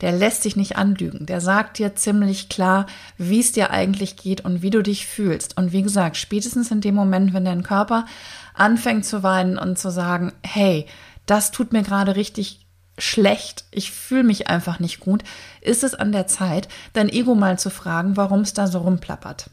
Der 0.00 0.12
lässt 0.12 0.42
sich 0.42 0.56
nicht 0.56 0.76
anlügen. 0.76 1.26
Der 1.26 1.40
sagt 1.40 1.78
dir 1.78 1.94
ziemlich 1.94 2.48
klar, 2.48 2.86
wie 3.18 3.40
es 3.40 3.52
dir 3.52 3.70
eigentlich 3.70 4.16
geht 4.16 4.42
und 4.42 4.62
wie 4.62 4.70
du 4.70 4.82
dich 4.82 5.06
fühlst. 5.06 5.56
Und 5.56 5.72
wie 5.72 5.82
gesagt, 5.82 6.16
spätestens 6.16 6.70
in 6.70 6.80
dem 6.80 6.94
Moment, 6.94 7.34
wenn 7.34 7.44
dein 7.44 7.62
Körper 7.62 8.06
anfängt 8.54 9.04
zu 9.04 9.22
weinen 9.22 9.58
und 9.58 9.78
zu 9.78 9.90
sagen, 9.90 10.32
hey, 10.42 10.86
das 11.26 11.50
tut 11.50 11.72
mir 11.72 11.82
gerade 11.82 12.16
richtig 12.16 12.66
schlecht, 12.96 13.64
ich 13.70 13.92
fühle 13.92 14.24
mich 14.24 14.48
einfach 14.48 14.80
nicht 14.80 14.98
gut, 14.98 15.22
ist 15.60 15.84
es 15.84 15.94
an 15.94 16.10
der 16.10 16.26
Zeit, 16.26 16.68
dein 16.94 17.08
Ego 17.08 17.36
mal 17.36 17.58
zu 17.58 17.70
fragen, 17.70 18.16
warum 18.16 18.40
es 18.40 18.54
da 18.54 18.66
so 18.66 18.78
rumplappert. 18.80 19.50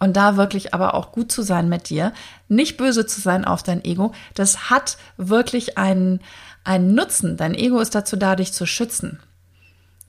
Und 0.00 0.16
da 0.16 0.36
wirklich 0.36 0.72
aber 0.72 0.94
auch 0.94 1.12
gut 1.12 1.30
zu 1.30 1.42
sein 1.42 1.68
mit 1.68 1.90
dir, 1.90 2.12
nicht 2.48 2.78
böse 2.78 3.06
zu 3.06 3.20
sein 3.20 3.44
auf 3.44 3.62
dein 3.62 3.84
Ego, 3.84 4.12
das 4.34 4.70
hat 4.70 4.96
wirklich 5.18 5.76
einen, 5.76 6.20
einen 6.64 6.94
Nutzen. 6.94 7.36
Dein 7.36 7.54
Ego 7.54 7.78
ist 7.80 7.94
dazu 7.94 8.16
da, 8.16 8.34
dich 8.34 8.54
zu 8.54 8.66
schützen. 8.66 9.20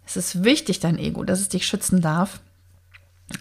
Es 0.06 0.16
ist 0.16 0.44
wichtig, 0.44 0.80
dein 0.80 0.98
Ego, 0.98 1.24
dass 1.24 1.42
es 1.42 1.50
dich 1.50 1.68
schützen 1.68 2.02
darf. 2.02 2.40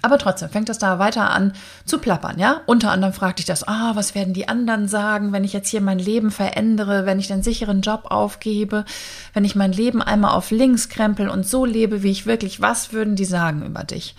Aber 0.03 0.19
trotzdem 0.19 0.51
fängt 0.51 0.69
es 0.69 0.79
da 0.79 0.99
weiter 0.99 1.31
an 1.31 1.53
zu 1.85 1.99
plappern, 1.99 2.39
ja? 2.39 2.61
Unter 2.67 2.91
anderem 2.91 3.13
fragt 3.13 3.39
dich 3.39 3.47
das, 3.47 3.67
ah, 3.67 3.93
was 3.95 4.15
werden 4.15 4.35
die 4.35 4.49
anderen 4.49 4.89
sagen, 4.89 5.33
wenn 5.33 5.45
ich 5.45 5.53
jetzt 5.53 5.69
hier 5.69 5.81
mein 5.81 5.99
Leben 5.99 6.31
verändere, 6.31 7.07
wenn 7.07 7.19
ich 7.19 7.29
den 7.29 7.43
sicheren 7.43 7.81
Job 7.81 8.05
aufgebe, 8.05 8.85
wenn 9.35 9.45
ich 9.45 9.57
mein 9.57 9.73
Leben 9.73 10.03
einmal 10.03 10.35
auf 10.35 10.51
links 10.51 10.89
krempel 10.89 11.29
und 11.29 11.47
so 11.47 11.65
lebe, 11.65 12.03
wie 12.03 12.11
ich 12.11 12.27
wirklich, 12.27 12.61
was 12.61 12.93
würden 12.93 13.17
die 13.17 13.25
sagen 13.25 13.65
über 13.65 13.85
dich? 13.85 14.15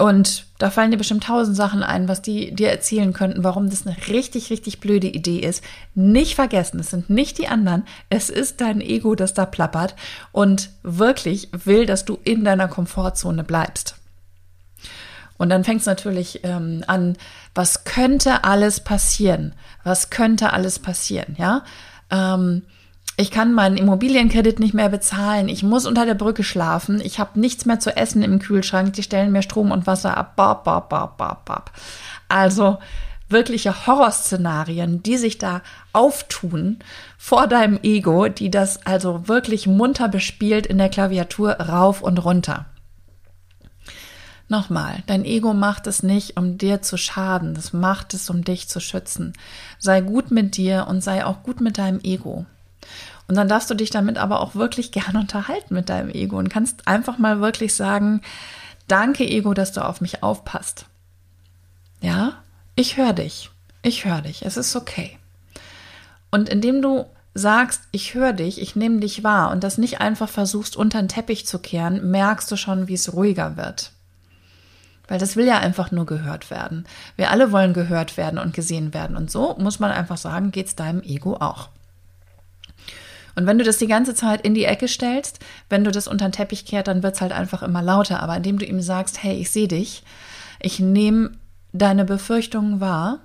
Und 0.00 0.46
da 0.56 0.70
fallen 0.70 0.90
dir 0.90 0.96
bestimmt 0.96 1.24
tausend 1.24 1.54
Sachen 1.54 1.82
ein, 1.82 2.08
was 2.08 2.22
die 2.22 2.54
dir 2.54 2.70
erzählen 2.70 3.12
könnten, 3.12 3.44
warum 3.44 3.68
das 3.68 3.86
eine 3.86 3.96
richtig, 4.08 4.48
richtig 4.48 4.80
blöde 4.80 5.08
Idee 5.08 5.40
ist. 5.40 5.62
Nicht 5.94 6.36
vergessen, 6.36 6.80
es 6.80 6.88
sind 6.88 7.10
nicht 7.10 7.36
die 7.36 7.48
anderen, 7.48 7.84
es 8.08 8.30
ist 8.30 8.62
dein 8.62 8.80
Ego, 8.80 9.14
das 9.14 9.34
da 9.34 9.44
plappert 9.44 9.94
und 10.32 10.70
wirklich 10.82 11.50
will, 11.52 11.84
dass 11.84 12.06
du 12.06 12.18
in 12.24 12.44
deiner 12.44 12.66
Komfortzone 12.66 13.44
bleibst. 13.44 13.96
Und 15.36 15.50
dann 15.50 15.64
fängt 15.64 15.80
es 15.80 15.86
natürlich 15.86 16.40
ähm, 16.44 16.82
an, 16.86 17.18
was 17.54 17.84
könnte 17.84 18.44
alles 18.44 18.80
passieren? 18.80 19.52
Was 19.84 20.08
könnte 20.08 20.54
alles 20.54 20.78
passieren? 20.78 21.36
Ja, 21.38 21.62
ähm, 22.10 22.62
ich 23.20 23.30
kann 23.30 23.52
meinen 23.52 23.76
Immobilienkredit 23.76 24.60
nicht 24.60 24.72
mehr 24.72 24.88
bezahlen, 24.88 25.48
ich 25.48 25.62
muss 25.62 25.84
unter 25.84 26.06
der 26.06 26.14
Brücke 26.14 26.42
schlafen, 26.42 27.02
ich 27.02 27.18
habe 27.18 27.38
nichts 27.38 27.66
mehr 27.66 27.78
zu 27.78 27.94
essen 27.94 28.22
im 28.22 28.38
Kühlschrank, 28.38 28.94
die 28.94 29.02
stellen 29.02 29.30
mir 29.30 29.42
Strom 29.42 29.72
und 29.72 29.86
Wasser 29.86 30.16
ab. 30.16 30.36
Bop, 30.36 30.64
bop, 30.64 30.88
bop, 30.88 31.18
bop, 31.18 31.44
bop. 31.44 31.70
Also 32.28 32.78
wirkliche 33.28 33.86
Horrorszenarien, 33.86 35.02
die 35.02 35.18
sich 35.18 35.36
da 35.36 35.60
auftun 35.92 36.78
vor 37.18 37.46
deinem 37.46 37.78
Ego, 37.82 38.28
die 38.28 38.50
das 38.50 38.86
also 38.86 39.28
wirklich 39.28 39.66
munter 39.66 40.08
bespielt 40.08 40.66
in 40.66 40.78
der 40.78 40.88
Klaviatur 40.88 41.52
rauf 41.52 42.00
und 42.02 42.24
runter. 42.24 42.66
Nochmal, 44.48 45.02
dein 45.06 45.24
Ego 45.24 45.52
macht 45.52 45.86
es 45.86 46.02
nicht, 46.02 46.36
um 46.36 46.58
dir 46.58 46.82
zu 46.82 46.96
schaden, 46.96 47.54
das 47.54 47.72
macht 47.72 48.14
es, 48.14 48.30
um 48.30 48.42
dich 48.42 48.68
zu 48.68 48.80
schützen. 48.80 49.34
Sei 49.78 50.00
gut 50.00 50.30
mit 50.30 50.56
dir 50.56 50.86
und 50.88 51.04
sei 51.04 51.24
auch 51.24 51.42
gut 51.42 51.60
mit 51.60 51.78
deinem 51.78 52.00
Ego. 52.02 52.46
Und 53.30 53.36
dann 53.36 53.46
darfst 53.46 53.70
du 53.70 53.74
dich 53.74 53.90
damit 53.90 54.18
aber 54.18 54.40
auch 54.40 54.56
wirklich 54.56 54.90
gerne 54.90 55.20
unterhalten 55.20 55.72
mit 55.72 55.88
deinem 55.88 56.10
Ego 56.10 56.36
und 56.36 56.48
kannst 56.48 56.88
einfach 56.88 57.16
mal 57.16 57.40
wirklich 57.40 57.76
sagen, 57.76 58.22
danke 58.88 59.24
Ego, 59.24 59.54
dass 59.54 59.70
du 59.70 59.84
auf 59.84 60.00
mich 60.00 60.24
aufpasst. 60.24 60.86
Ja, 62.00 62.42
ich 62.74 62.96
höre 62.96 63.12
dich. 63.12 63.50
Ich 63.82 64.04
höre 64.04 64.22
dich. 64.22 64.44
Es 64.44 64.56
ist 64.56 64.74
okay. 64.74 65.16
Und 66.32 66.48
indem 66.48 66.82
du 66.82 67.06
sagst, 67.32 67.82
ich 67.92 68.14
höre 68.14 68.32
dich, 68.32 68.60
ich 68.60 68.74
nehme 68.74 68.98
dich 68.98 69.22
wahr 69.22 69.52
und 69.52 69.62
das 69.62 69.78
nicht 69.78 70.00
einfach 70.00 70.28
versuchst 70.28 70.74
unter 70.74 71.00
den 71.00 71.06
Teppich 71.06 71.46
zu 71.46 71.60
kehren, 71.60 72.10
merkst 72.10 72.50
du 72.50 72.56
schon, 72.56 72.88
wie 72.88 72.94
es 72.94 73.12
ruhiger 73.12 73.56
wird. 73.56 73.92
Weil 75.06 75.20
das 75.20 75.36
will 75.36 75.46
ja 75.46 75.60
einfach 75.60 75.92
nur 75.92 76.04
gehört 76.04 76.50
werden. 76.50 76.84
Wir 77.14 77.30
alle 77.30 77.52
wollen 77.52 77.74
gehört 77.74 78.16
werden 78.16 78.40
und 78.40 78.54
gesehen 78.54 78.92
werden. 78.92 79.16
Und 79.16 79.30
so 79.30 79.54
muss 79.56 79.78
man 79.78 79.92
einfach 79.92 80.18
sagen, 80.18 80.50
geht 80.50 80.66
es 80.66 80.74
deinem 80.74 81.02
Ego 81.02 81.36
auch. 81.36 81.68
Und 83.40 83.46
wenn 83.46 83.56
du 83.56 83.64
das 83.64 83.78
die 83.78 83.86
ganze 83.86 84.14
Zeit 84.14 84.42
in 84.42 84.52
die 84.52 84.66
Ecke 84.66 84.86
stellst, 84.86 85.38
wenn 85.70 85.82
du 85.82 85.90
das 85.90 86.06
unter 86.06 86.28
den 86.28 86.32
Teppich 86.32 86.66
kehrt, 86.66 86.88
dann 86.88 87.02
wird 87.02 87.14
es 87.14 87.22
halt 87.22 87.32
einfach 87.32 87.62
immer 87.62 87.80
lauter. 87.80 88.22
Aber 88.22 88.36
indem 88.36 88.58
du 88.58 88.66
ihm 88.66 88.82
sagst, 88.82 89.22
hey, 89.22 89.34
ich 89.40 89.50
sehe 89.50 89.66
dich, 89.66 90.02
ich 90.60 90.78
nehme 90.78 91.32
deine 91.72 92.04
Befürchtungen 92.04 92.80
wahr, 92.80 93.20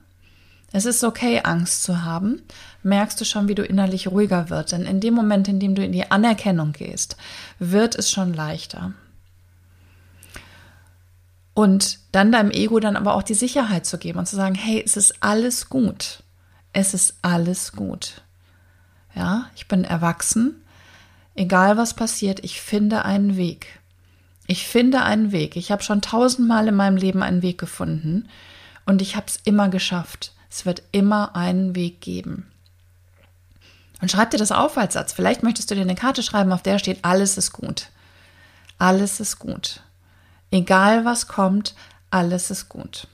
es 0.72 0.86
ist 0.86 1.04
okay, 1.04 1.42
Angst 1.44 1.84
zu 1.84 2.04
haben, 2.04 2.44
merkst 2.82 3.20
du 3.20 3.26
schon, 3.26 3.50
wie 3.50 3.56
du 3.56 3.64
innerlich 3.64 4.08
ruhiger 4.08 4.50
wird. 4.50 4.72
Denn 4.72 4.84
in 4.84 5.02
dem 5.02 5.14
Moment, 5.14 5.50
in 5.50 5.60
dem 5.60 5.76
du 5.76 5.84
in 5.84 5.92
die 5.92 6.10
Anerkennung 6.10 6.72
gehst, 6.72 7.18
wird 7.60 7.96
es 7.96 8.10
schon 8.10 8.34
leichter. 8.34 8.94
Und 11.54 12.00
dann 12.14 12.32
deinem 12.32 12.52
Ego 12.52 12.80
dann 12.80 12.96
aber 12.96 13.16
auch 13.16 13.24
die 13.24 13.34
Sicherheit 13.34 13.86
zu 13.86 13.98
geben 13.98 14.20
und 14.20 14.28
zu 14.28 14.38
sagen, 14.38 14.56
hey, 14.56 14.82
es 14.86 14.96
ist 14.96 15.16
alles 15.20 15.68
gut. 15.68 16.24
Es 16.72 16.94
ist 16.94 17.16
alles 17.22 17.74
gut. 17.74 18.22
Ja, 19.16 19.50
ich 19.56 19.68
bin 19.68 19.84
erwachsen. 19.84 20.62
Egal 21.36 21.78
was 21.78 21.94
passiert, 21.94 22.44
ich 22.44 22.62
finde 22.62 23.06
einen 23.06 23.38
Weg. 23.38 23.80
Ich 24.48 24.68
finde 24.68 25.02
einen 25.02 25.32
Weg. 25.32 25.56
Ich 25.56 25.72
habe 25.72 25.84
schon 25.84 26.02
tausendmal 26.02 26.68
in 26.68 26.76
meinem 26.76 26.98
Leben 26.98 27.24
einen 27.24 27.42
Weg 27.42 27.58
gefunden 27.58 28.30
und 28.86 29.02
ich 29.02 29.16
habe 29.16 29.26
es 29.28 29.40
immer 29.44 29.70
geschafft. 29.70 30.34
Es 30.50 30.66
wird 30.66 30.84
immer 30.92 31.36
einen 31.36 31.76
Weg 31.76 32.02
geben. 32.02 32.52
Und 34.02 34.12
schreib 34.12 34.32
dir 34.32 34.38
das 34.38 34.52
auf 34.52 34.78
als 34.78 34.94
Satz. 34.94 35.14
Vielleicht 35.14 35.44
möchtest 35.44 35.72
du 35.72 35.76
dir 35.76 35.82
eine 35.82 35.96
Karte 35.96 36.22
schreiben, 36.22 36.52
auf 36.52 36.62
der 36.62 36.80
steht, 36.80 37.04
alles 37.04 37.38
ist 37.38 37.54
gut. 37.54 37.90
Alles 38.78 39.20
ist 39.20 39.40
gut. 39.40 39.82
Egal 40.52 41.06
was 41.06 41.28
kommt, 41.28 41.76
alles 42.12 42.52
ist 42.52 42.70
gut. 42.70 43.08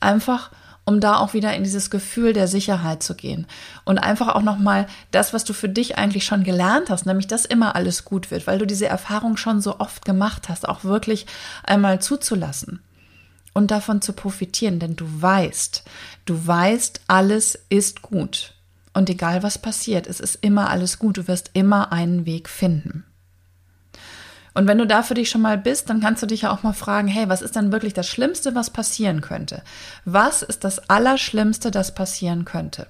Einfach 0.00 0.50
um 0.88 1.00
da 1.00 1.18
auch 1.18 1.34
wieder 1.34 1.54
in 1.54 1.64
dieses 1.64 1.90
Gefühl 1.90 2.32
der 2.32 2.48
Sicherheit 2.48 3.02
zu 3.02 3.14
gehen. 3.14 3.46
Und 3.84 3.98
einfach 3.98 4.34
auch 4.34 4.40
noch 4.40 4.56
mal 4.56 4.86
das, 5.10 5.34
was 5.34 5.44
du 5.44 5.52
für 5.52 5.68
dich 5.68 5.98
eigentlich 5.98 6.24
schon 6.24 6.44
gelernt 6.44 6.88
hast, 6.88 7.04
nämlich 7.04 7.26
dass 7.26 7.44
immer 7.44 7.76
alles 7.76 8.06
gut 8.06 8.30
wird, 8.30 8.46
weil 8.46 8.56
du 8.56 8.66
diese 8.66 8.86
Erfahrung 8.86 9.36
schon 9.36 9.60
so 9.60 9.80
oft 9.80 10.06
gemacht 10.06 10.48
hast, 10.48 10.66
auch 10.66 10.84
wirklich 10.84 11.26
einmal 11.62 12.00
zuzulassen 12.00 12.80
und 13.52 13.70
davon 13.70 14.00
zu 14.00 14.14
profitieren, 14.14 14.78
denn 14.78 14.96
du 14.96 15.04
weißt, 15.04 15.84
du 16.24 16.46
weißt, 16.46 17.02
alles 17.06 17.58
ist 17.68 18.00
gut. 18.00 18.54
Und 18.94 19.10
egal 19.10 19.42
was 19.42 19.58
passiert, 19.58 20.06
es 20.06 20.20
ist 20.20 20.38
immer 20.40 20.70
alles 20.70 20.98
gut, 20.98 21.18
du 21.18 21.28
wirst 21.28 21.50
immer 21.52 21.92
einen 21.92 22.24
Weg 22.24 22.48
finden. 22.48 23.04
Und 24.58 24.66
wenn 24.66 24.78
du 24.78 24.88
da 24.88 25.04
für 25.04 25.14
dich 25.14 25.30
schon 25.30 25.42
mal 25.42 25.56
bist, 25.56 25.88
dann 25.88 26.00
kannst 26.00 26.20
du 26.20 26.26
dich 26.26 26.42
ja 26.42 26.50
auch 26.50 26.64
mal 26.64 26.72
fragen, 26.72 27.06
hey, 27.06 27.28
was 27.28 27.42
ist 27.42 27.54
denn 27.54 27.70
wirklich 27.70 27.94
das 27.94 28.08
Schlimmste, 28.08 28.56
was 28.56 28.70
passieren 28.70 29.20
könnte? 29.20 29.62
Was 30.04 30.42
ist 30.42 30.64
das 30.64 30.90
Allerschlimmste, 30.90 31.70
das 31.70 31.94
passieren 31.94 32.44
könnte? 32.44 32.88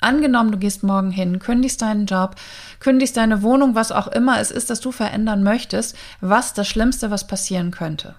Angenommen, 0.00 0.52
du 0.52 0.58
gehst 0.58 0.82
morgen 0.82 1.10
hin, 1.10 1.38
kündigst 1.38 1.80
deinen 1.80 2.04
Job, 2.04 2.36
kündigst 2.80 3.16
deine 3.16 3.40
Wohnung, 3.40 3.76
was 3.76 3.92
auch 3.92 4.08
immer 4.08 4.38
es 4.40 4.50
ist, 4.50 4.68
das 4.68 4.80
du 4.80 4.92
verändern 4.92 5.42
möchtest, 5.42 5.96
was 6.20 6.52
das 6.52 6.68
Schlimmste, 6.68 7.10
was 7.10 7.26
passieren 7.26 7.70
könnte. 7.70 8.14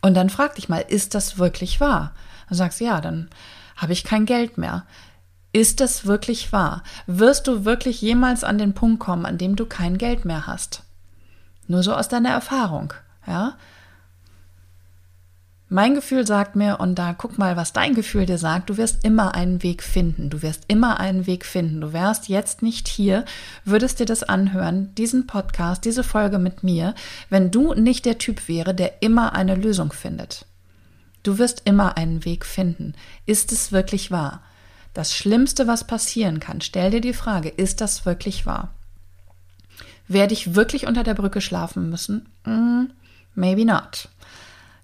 Und 0.00 0.14
dann 0.14 0.30
frag 0.30 0.54
dich 0.54 0.70
mal, 0.70 0.82
ist 0.88 1.14
das 1.14 1.36
wirklich 1.36 1.78
wahr? 1.78 2.14
Dann 2.48 2.56
sagst 2.56 2.80
du, 2.80 2.86
ja, 2.86 3.02
dann 3.02 3.28
habe 3.76 3.92
ich 3.92 4.02
kein 4.02 4.24
Geld 4.24 4.56
mehr. 4.56 4.86
Ist 5.56 5.80
das 5.80 6.04
wirklich 6.04 6.52
wahr? 6.52 6.82
Wirst 7.06 7.46
du 7.46 7.64
wirklich 7.64 8.02
jemals 8.02 8.44
an 8.44 8.58
den 8.58 8.74
Punkt 8.74 9.00
kommen, 9.00 9.24
an 9.24 9.38
dem 9.38 9.56
du 9.56 9.64
kein 9.64 9.96
Geld 9.96 10.26
mehr 10.26 10.46
hast? 10.46 10.82
Nur 11.66 11.82
so 11.82 11.94
aus 11.94 12.08
deiner 12.08 12.28
Erfahrung, 12.28 12.92
ja? 13.26 13.56
Mein 15.70 15.94
Gefühl 15.94 16.26
sagt 16.26 16.56
mir, 16.56 16.78
und 16.78 16.96
da 16.96 17.14
guck 17.14 17.38
mal, 17.38 17.56
was 17.56 17.72
dein 17.72 17.94
Gefühl 17.94 18.26
dir 18.26 18.36
sagt, 18.36 18.68
du 18.68 18.76
wirst 18.76 19.02
immer 19.02 19.34
einen 19.34 19.62
Weg 19.62 19.82
finden. 19.82 20.28
Du 20.28 20.42
wirst 20.42 20.64
immer 20.68 21.00
einen 21.00 21.26
Weg 21.26 21.46
finden. 21.46 21.80
Du 21.80 21.94
wärst 21.94 22.28
jetzt 22.28 22.60
nicht 22.60 22.86
hier, 22.86 23.24
würdest 23.64 23.98
dir 23.98 24.04
das 24.04 24.24
anhören, 24.24 24.94
diesen 24.94 25.26
Podcast, 25.26 25.86
diese 25.86 26.04
Folge 26.04 26.38
mit 26.38 26.64
mir, 26.64 26.94
wenn 27.30 27.50
du 27.50 27.72
nicht 27.72 28.04
der 28.04 28.18
Typ 28.18 28.46
wäre, 28.46 28.74
der 28.74 29.00
immer 29.00 29.32
eine 29.32 29.54
Lösung 29.54 29.90
findet. 29.90 30.44
Du 31.22 31.38
wirst 31.38 31.62
immer 31.64 31.96
einen 31.96 32.26
Weg 32.26 32.44
finden. 32.44 32.92
Ist 33.24 33.52
es 33.52 33.72
wirklich 33.72 34.10
wahr? 34.10 34.42
Das 34.96 35.14
Schlimmste, 35.14 35.66
was 35.66 35.86
passieren 35.86 36.40
kann, 36.40 36.62
stell 36.62 36.90
dir 36.90 37.02
die 37.02 37.12
Frage, 37.12 37.50
ist 37.50 37.82
das 37.82 38.06
wirklich 38.06 38.46
wahr? 38.46 38.70
Werde 40.08 40.32
ich 40.32 40.54
wirklich 40.54 40.86
unter 40.86 41.04
der 41.04 41.12
Brücke 41.12 41.42
schlafen 41.42 41.90
müssen? 41.90 42.26
Mm, 42.44 42.84
maybe 43.34 43.66
not. 43.66 44.08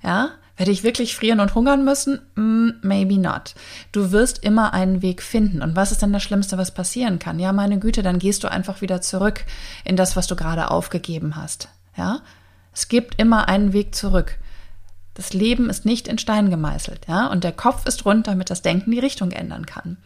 Ja? 0.02 0.32
Werde 0.58 0.70
ich 0.70 0.82
wirklich 0.82 1.16
frieren 1.16 1.40
und 1.40 1.54
hungern 1.54 1.82
müssen? 1.82 2.20
Mm, 2.34 2.72
maybe 2.82 3.16
not. 3.16 3.54
Du 3.90 4.12
wirst 4.12 4.44
immer 4.44 4.74
einen 4.74 5.00
Weg 5.00 5.22
finden. 5.22 5.62
Und 5.62 5.76
was 5.76 5.92
ist 5.92 6.02
denn 6.02 6.12
das 6.12 6.22
Schlimmste, 6.22 6.58
was 6.58 6.74
passieren 6.74 7.18
kann? 7.18 7.38
Ja, 7.38 7.54
meine 7.54 7.78
Güte, 7.78 8.02
dann 8.02 8.18
gehst 8.18 8.44
du 8.44 8.50
einfach 8.50 8.82
wieder 8.82 9.00
zurück 9.00 9.46
in 9.82 9.96
das, 9.96 10.14
was 10.14 10.26
du 10.26 10.36
gerade 10.36 10.70
aufgegeben 10.70 11.36
hast. 11.36 11.70
Ja? 11.96 12.20
Es 12.74 12.88
gibt 12.88 13.18
immer 13.18 13.48
einen 13.48 13.72
Weg 13.72 13.94
zurück. 13.94 14.36
Das 15.14 15.32
Leben 15.32 15.68
ist 15.68 15.84
nicht 15.84 16.08
in 16.08 16.18
Stein 16.18 16.50
gemeißelt, 16.50 17.06
ja, 17.06 17.26
und 17.26 17.44
der 17.44 17.52
Kopf 17.52 17.86
ist 17.86 18.04
rund, 18.04 18.26
damit 18.26 18.50
das 18.50 18.62
Denken 18.62 18.90
die 18.90 18.98
Richtung 18.98 19.30
ändern 19.30 19.66
kann. 19.66 19.98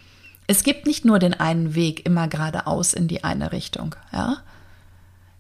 Es 0.49 0.63
gibt 0.63 0.87
nicht 0.87 1.05
nur 1.05 1.19
den 1.19 1.35
einen 1.35 1.75
Weg 1.75 2.07
immer 2.07 2.29
geradeaus 2.29 2.93
in 2.93 3.09
die 3.09 3.25
eine 3.25 3.53
Richtung, 3.53 3.95
ja. 4.13 4.39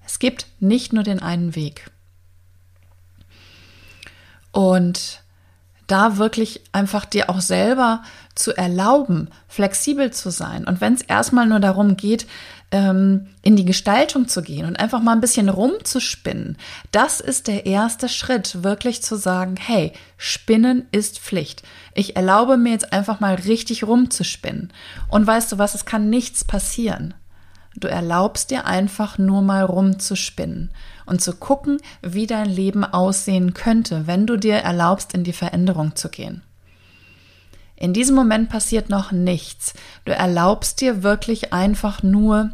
Es 0.04 0.18
gibt 0.18 0.46
nicht 0.61 0.92
nur 0.92 1.02
den 1.02 1.20
einen 1.20 1.56
Weg. 1.56 1.90
Und 4.52 5.23
da 5.87 6.16
wirklich 6.16 6.62
einfach 6.73 7.04
dir 7.04 7.30
auch 7.30 7.40
selber 7.40 8.02
zu 8.35 8.56
erlauben, 8.56 9.28
flexibel 9.49 10.12
zu 10.12 10.30
sein. 10.30 10.64
Und 10.64 10.80
wenn 10.80 10.94
es 10.94 11.02
erstmal 11.02 11.46
nur 11.46 11.61
darum 11.61 11.96
geht, 11.96 12.26
ähm, 12.70 13.28
in 13.42 13.56
die 13.56 13.64
Gestaltung 13.64 14.28
zu 14.28 14.42
gehen 14.42 14.66
und 14.66 14.78
einfach 14.78 15.00
mal 15.00 15.12
ein 15.12 15.20
bisschen 15.20 15.49
rumzuspinnen, 15.49 16.56
das 16.92 17.20
ist 17.20 17.46
der 17.46 17.66
erste 17.66 18.08
Schritt, 18.08 18.62
wirklich 18.64 19.02
zu 19.02 19.16
sagen, 19.16 19.56
hey, 19.56 19.92
Spinnen 20.16 20.87
ist 20.92 21.18
Pflicht. 21.18 21.62
Ich 21.94 22.16
erlaube 22.16 22.56
mir 22.56 22.73
jetzt 22.73 22.92
einfach 22.92 23.20
mal 23.20 23.35
richtig 23.35 23.85
rumzuspinnen. 23.85 24.73
Und 25.08 25.26
weißt 25.26 25.52
du 25.52 25.58
was, 25.58 25.75
es 25.75 25.85
kann 25.85 26.11
nichts 26.11 26.44
passieren. 26.44 27.14
Du 27.76 27.88
erlaubst 27.88 28.50
dir 28.50 28.64
einfach 28.64 29.18
nur 29.18 29.42
mal 29.42 29.62
rumzuspinnen 29.62 30.70
und 31.04 31.20
zu 31.20 31.35
gucken, 31.35 31.78
wie 32.02 32.26
dein 32.26 32.49
Leben 32.49 32.85
aussehen 32.85 33.52
könnte, 33.52 34.06
wenn 34.06 34.26
du 34.26 34.38
dir 34.38 34.56
erlaubst, 34.56 35.12
in 35.12 35.25
die 35.25 35.35
Veränderung 35.35 35.94
zu 35.94 36.08
gehen. 36.08 36.42
In 37.76 37.92
diesem 37.92 38.16
Moment 38.16 38.49
passiert 38.49 38.88
noch 38.88 39.12
nichts. 39.12 39.75
Du 40.04 40.12
erlaubst 40.12 40.80
dir 40.80 41.02
wirklich 41.02 41.52
einfach 41.52 42.02
nur 42.02 42.52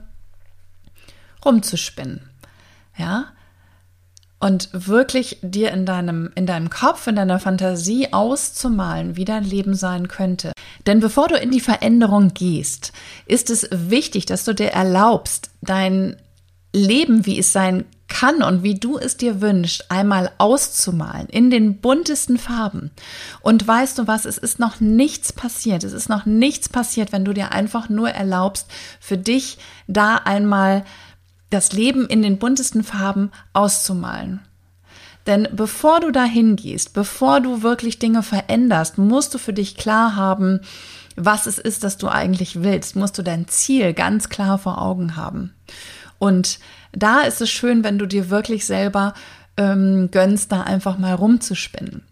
rumzuspinnen. 1.44 2.28
Ja? 2.96 3.32
und 4.42 4.70
wirklich 4.72 5.38
dir 5.40 5.70
in 5.70 5.86
deinem, 5.86 6.32
in 6.34 6.46
deinem 6.46 6.68
Kopf, 6.68 7.06
in 7.06 7.14
deiner 7.14 7.38
Fantasie 7.38 8.12
auszumalen, 8.12 9.14
wie 9.16 9.24
dein 9.24 9.44
Leben 9.44 9.74
sein 9.74 10.08
könnte. 10.08 10.50
Denn 10.84 10.98
bevor 10.98 11.28
du 11.28 11.36
in 11.36 11.52
die 11.52 11.60
Veränderung 11.60 12.34
gehst, 12.34 12.92
ist 13.26 13.50
es 13.50 13.68
wichtig, 13.70 14.26
dass 14.26 14.44
du 14.44 14.52
dir 14.52 14.70
erlaubst, 14.70 15.50
dein 15.60 16.16
Leben, 16.74 17.24
wie 17.24 17.38
es 17.38 17.52
sein 17.52 17.84
kann 18.12 18.42
und 18.42 18.62
wie 18.62 18.74
du 18.74 18.98
es 18.98 19.16
dir 19.16 19.40
wünschst, 19.40 19.90
einmal 19.90 20.30
auszumalen 20.36 21.28
in 21.28 21.48
den 21.48 21.80
buntesten 21.80 22.36
Farben. 22.36 22.90
Und 23.40 23.66
weißt 23.66 23.98
du 23.98 24.06
was, 24.06 24.26
es 24.26 24.36
ist 24.36 24.58
noch 24.58 24.80
nichts 24.80 25.32
passiert. 25.32 25.82
Es 25.82 25.94
ist 25.94 26.10
noch 26.10 26.26
nichts 26.26 26.68
passiert, 26.68 27.10
wenn 27.10 27.24
du 27.24 27.32
dir 27.32 27.52
einfach 27.52 27.88
nur 27.88 28.10
erlaubst, 28.10 28.70
für 29.00 29.16
dich 29.16 29.56
da 29.86 30.16
einmal 30.16 30.84
das 31.48 31.72
Leben 31.72 32.06
in 32.06 32.20
den 32.20 32.38
buntesten 32.38 32.84
Farben 32.84 33.30
auszumalen. 33.54 34.40
Denn 35.26 35.48
bevor 35.52 36.00
du 36.00 36.10
dahin 36.10 36.56
gehst, 36.56 36.92
bevor 36.92 37.40
du 37.40 37.62
wirklich 37.62 37.98
Dinge 37.98 38.22
veränderst, 38.22 38.98
musst 38.98 39.32
du 39.32 39.38
für 39.38 39.54
dich 39.54 39.76
klar 39.76 40.16
haben, 40.16 40.60
was 41.16 41.46
es 41.46 41.58
ist, 41.58 41.82
das 41.82 41.96
du 41.96 42.08
eigentlich 42.08 42.62
willst. 42.62 42.94
Musst 42.94 43.16
du 43.16 43.22
dein 43.22 43.48
Ziel 43.48 43.94
ganz 43.94 44.28
klar 44.28 44.58
vor 44.58 44.82
Augen 44.82 45.16
haben. 45.16 45.54
Und 46.22 46.60
da 46.92 47.22
ist 47.22 47.40
es 47.40 47.50
schön, 47.50 47.82
wenn 47.82 47.98
du 47.98 48.06
dir 48.06 48.30
wirklich 48.30 48.64
selber 48.64 49.12
ähm, 49.56 50.08
gönnst, 50.12 50.52
da 50.52 50.60
einfach 50.60 50.96
mal 50.96 51.14
rumzuspinnen. 51.14 52.04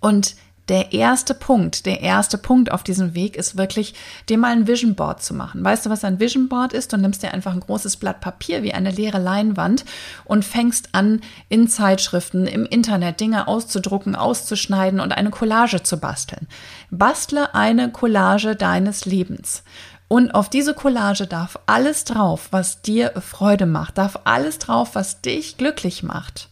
Und 0.00 0.36
der 0.70 0.94
erste 0.94 1.34
Punkt, 1.34 1.84
der 1.84 2.00
erste 2.00 2.38
Punkt 2.38 2.72
auf 2.72 2.82
diesem 2.82 3.14
Weg 3.14 3.36
ist 3.36 3.58
wirklich, 3.58 3.92
dir 4.30 4.38
mal 4.38 4.52
ein 4.52 4.66
Vision 4.66 4.94
Board 4.94 5.22
zu 5.22 5.34
machen. 5.34 5.62
Weißt 5.62 5.84
du, 5.84 5.90
was 5.90 6.02
ein 6.02 6.18
Vision 6.18 6.48
Board 6.48 6.72
ist? 6.72 6.90
Du 6.90 6.96
nimmst 6.96 7.22
dir 7.22 7.34
einfach 7.34 7.52
ein 7.52 7.60
großes 7.60 7.98
Blatt 7.98 8.22
Papier 8.22 8.62
wie 8.62 8.72
eine 8.72 8.90
leere 8.90 9.18
Leinwand 9.18 9.84
und 10.24 10.46
fängst 10.46 10.94
an, 10.94 11.20
in 11.50 11.68
Zeitschriften, 11.68 12.46
im 12.46 12.64
Internet 12.64 13.20
Dinge 13.20 13.48
auszudrucken, 13.48 14.16
auszuschneiden 14.16 15.00
und 15.00 15.12
eine 15.12 15.28
Collage 15.28 15.82
zu 15.82 15.98
basteln. 15.98 16.48
Bastle 16.90 17.54
eine 17.54 17.92
Collage 17.92 18.56
deines 18.56 19.04
Lebens. 19.04 19.62
Und 20.08 20.34
auf 20.34 20.48
diese 20.48 20.72
Collage 20.72 21.26
darf 21.26 21.58
alles 21.66 22.04
drauf, 22.04 22.48
was 22.50 22.80
dir 22.80 23.12
Freude 23.20 23.66
macht, 23.66 23.98
darf 23.98 24.20
alles 24.24 24.58
drauf, 24.58 24.94
was 24.94 25.20
dich 25.20 25.58
glücklich 25.58 26.02
macht. 26.02 26.48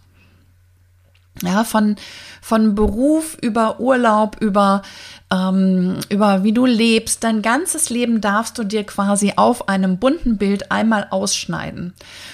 Ja, 1.43 1.65
von, 1.65 1.97
von 2.41 2.75
Beruf 2.75 3.37
über 3.43 3.79
Urlaub, 3.79 4.41
über, 4.41 4.81
ähm, 5.31 5.99
über 6.09 6.45
wie 6.45 6.53
du 6.53 6.65
lebst, 6.65 7.25
dein 7.25 7.43
ganzes 7.43 7.91
Leben 7.91 8.23
darfst 8.23 8.57
du 8.57 8.65
dir 8.65 8.85
quasi 8.85 9.35
auf 9.37 9.69
einem 9.69 9.99
bunten 9.99 10.39
Bild 10.39 10.73
einmal 10.73 11.09
ausschneiden. 11.11 11.93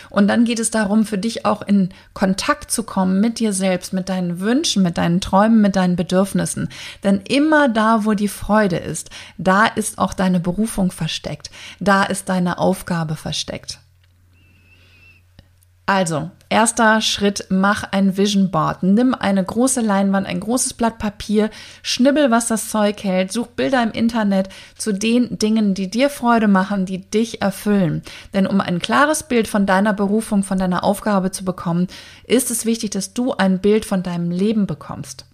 Und 0.09 0.29
dann 0.29 0.45
geht 0.45 0.61
es 0.61 0.71
darum, 0.71 1.05
für 1.05 1.19
dich 1.19 1.45
auch 1.45 1.63
in 1.63 1.89
Kontakt 2.15 2.71
zu 2.71 2.85
kommen 2.85 3.21
mit 3.21 3.41
dir 3.41 3.53
selbst, 3.53 3.93
mit 3.93 4.09
deinen 4.09 4.39
Wünschen, 4.39 4.85
mit 4.85 4.99
deinen 4.99 5.21
Träumen, 5.21 5.61
mit 5.61 5.75
deinen 5.75 5.97
Bedürfnissen. 5.97 6.69
Denn 7.03 7.23
immer 7.29 7.69
da, 7.69 8.05
wo 8.05 8.13
die 8.13 8.29
Freude 8.29 8.77
ist, 8.77 9.11
da 9.37 9.67
ist 9.67 9.99
auch 9.99 10.15
deine 10.15 10.39
Berufung 10.39 10.93
versteckt. 10.93 11.51
Da 11.81 12.05
ist 12.05 12.29
deine 12.29 12.59
Aufgabe 12.59 13.17
versteckt. 13.17 13.82
Also, 15.85 16.31
erster 16.49 17.01
Schritt, 17.01 17.47
mach 17.49 17.83
ein 17.83 18.17
Vision 18.17 18.53
Board. 18.53 18.85
Nimm 18.85 19.15
eine 19.15 19.43
große 19.43 19.81
Leinwand, 19.81 20.29
ein 20.29 20.39
großes 20.39 20.75
Blatt 20.75 20.99
Papier, 20.99 21.51
schnibbel, 21.83 22.31
was 22.31 22.47
das 22.47 22.71
Zeug 22.71 23.03
hält, 23.03 23.33
such 23.33 23.49
Bilder 23.49 23.83
im 23.83 23.91
Internet 23.91 24.49
zu 24.79 24.93
den 24.93 25.39
Dingen, 25.39 25.75
die 25.75 25.91
dir 25.91 26.09
Freude 26.09 26.47
machen, 26.47 26.87
die 26.87 27.11
dich 27.11 27.43
erfüllen. 27.43 28.03
Denn 28.33 28.47
um 28.47 28.61
ein 28.61 28.79
klares 28.79 29.25
Bild 29.25 29.49
von 29.49 29.67
deiner 29.67 29.93
Berufung, 29.93 30.45
von 30.45 30.59
deiner 30.59 30.85
Aufgabe 30.85 31.33
zu 31.33 31.45
bekommen, 31.45 31.89
ist 32.25 32.53
es 32.53 32.65
wichtig, 32.65 32.91
dass 32.91 33.13
du 33.13 33.33
ein 33.33 33.59
Bild 33.59 33.85
von 33.85 34.05
deinem 34.05 34.31
Leben 34.31 34.69
bekommst. 34.69 35.27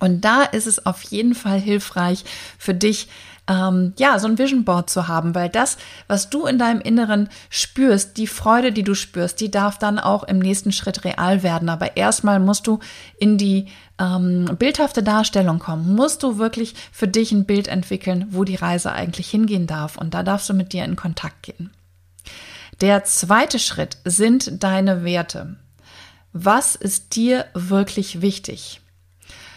Und 0.00 0.24
da 0.24 0.42
ist 0.42 0.66
es 0.66 0.84
auf 0.84 1.02
jeden 1.02 1.34
Fall 1.34 1.60
hilfreich 1.60 2.24
für 2.58 2.74
dich, 2.74 3.08
ähm, 3.48 3.92
ja, 3.98 4.18
so 4.18 4.26
ein 4.26 4.38
Vision 4.38 4.64
Board 4.64 4.90
zu 4.90 5.08
haben, 5.08 5.34
weil 5.34 5.48
das, 5.48 5.78
was 6.08 6.30
du 6.30 6.46
in 6.46 6.58
deinem 6.58 6.80
Inneren 6.80 7.28
spürst, 7.48 8.16
die 8.16 8.26
Freude, 8.26 8.72
die 8.72 8.82
du 8.82 8.94
spürst, 8.94 9.40
die 9.40 9.50
darf 9.50 9.78
dann 9.78 9.98
auch 9.98 10.24
im 10.24 10.38
nächsten 10.38 10.72
Schritt 10.72 11.04
real 11.04 11.42
werden. 11.42 11.68
Aber 11.68 11.96
erstmal 11.96 12.40
musst 12.40 12.66
du 12.66 12.80
in 13.18 13.38
die 13.38 13.66
ähm, 13.98 14.56
bildhafte 14.58 15.02
Darstellung 15.02 15.58
kommen, 15.58 15.94
musst 15.94 16.22
du 16.22 16.38
wirklich 16.38 16.74
für 16.92 17.08
dich 17.08 17.32
ein 17.32 17.46
Bild 17.46 17.68
entwickeln, 17.68 18.26
wo 18.30 18.44
die 18.44 18.56
Reise 18.56 18.92
eigentlich 18.92 19.28
hingehen 19.30 19.66
darf. 19.66 19.96
Und 19.96 20.14
da 20.14 20.22
darfst 20.22 20.48
du 20.48 20.54
mit 20.54 20.72
dir 20.72 20.84
in 20.84 20.96
Kontakt 20.96 21.42
gehen. 21.42 21.70
Der 22.80 23.04
zweite 23.04 23.58
Schritt 23.58 23.96
sind 24.04 24.62
deine 24.62 25.04
Werte. 25.04 25.56
Was 26.32 26.74
ist 26.74 27.16
dir 27.16 27.46
wirklich 27.54 28.20
wichtig? 28.20 28.82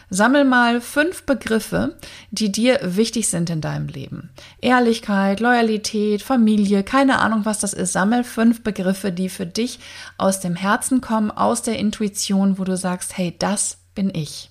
Sammel 0.09 0.43
mal 0.43 0.81
fünf 0.81 1.23
Begriffe, 1.23 1.95
die 2.31 2.51
dir 2.51 2.79
wichtig 2.81 3.27
sind 3.27 3.49
in 3.49 3.61
deinem 3.61 3.87
Leben. 3.87 4.29
Ehrlichkeit, 4.59 5.39
Loyalität, 5.39 6.23
Familie, 6.23 6.83
keine 6.83 7.19
Ahnung, 7.19 7.45
was 7.45 7.59
das 7.59 7.73
ist. 7.73 7.93
Sammel 7.93 8.23
fünf 8.23 8.63
Begriffe, 8.63 9.11
die 9.11 9.29
für 9.29 9.45
dich 9.45 9.79
aus 10.17 10.39
dem 10.39 10.55
Herzen 10.55 11.01
kommen, 11.01 11.29
aus 11.29 11.61
der 11.61 11.77
Intuition, 11.77 12.57
wo 12.57 12.63
du 12.63 12.75
sagst, 12.75 13.17
hey, 13.17 13.35
das 13.37 13.77
bin 13.93 14.13
ich. 14.13 14.49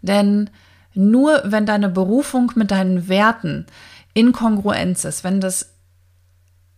Denn 0.00 0.48
nur 0.94 1.42
wenn 1.44 1.66
deine 1.66 1.90
Berufung 1.90 2.52
mit 2.54 2.70
deinen 2.70 3.08
Werten 3.08 3.66
in 4.14 4.32
Kongruenz 4.32 5.04
ist, 5.04 5.22
wenn 5.22 5.40
das 5.40 5.74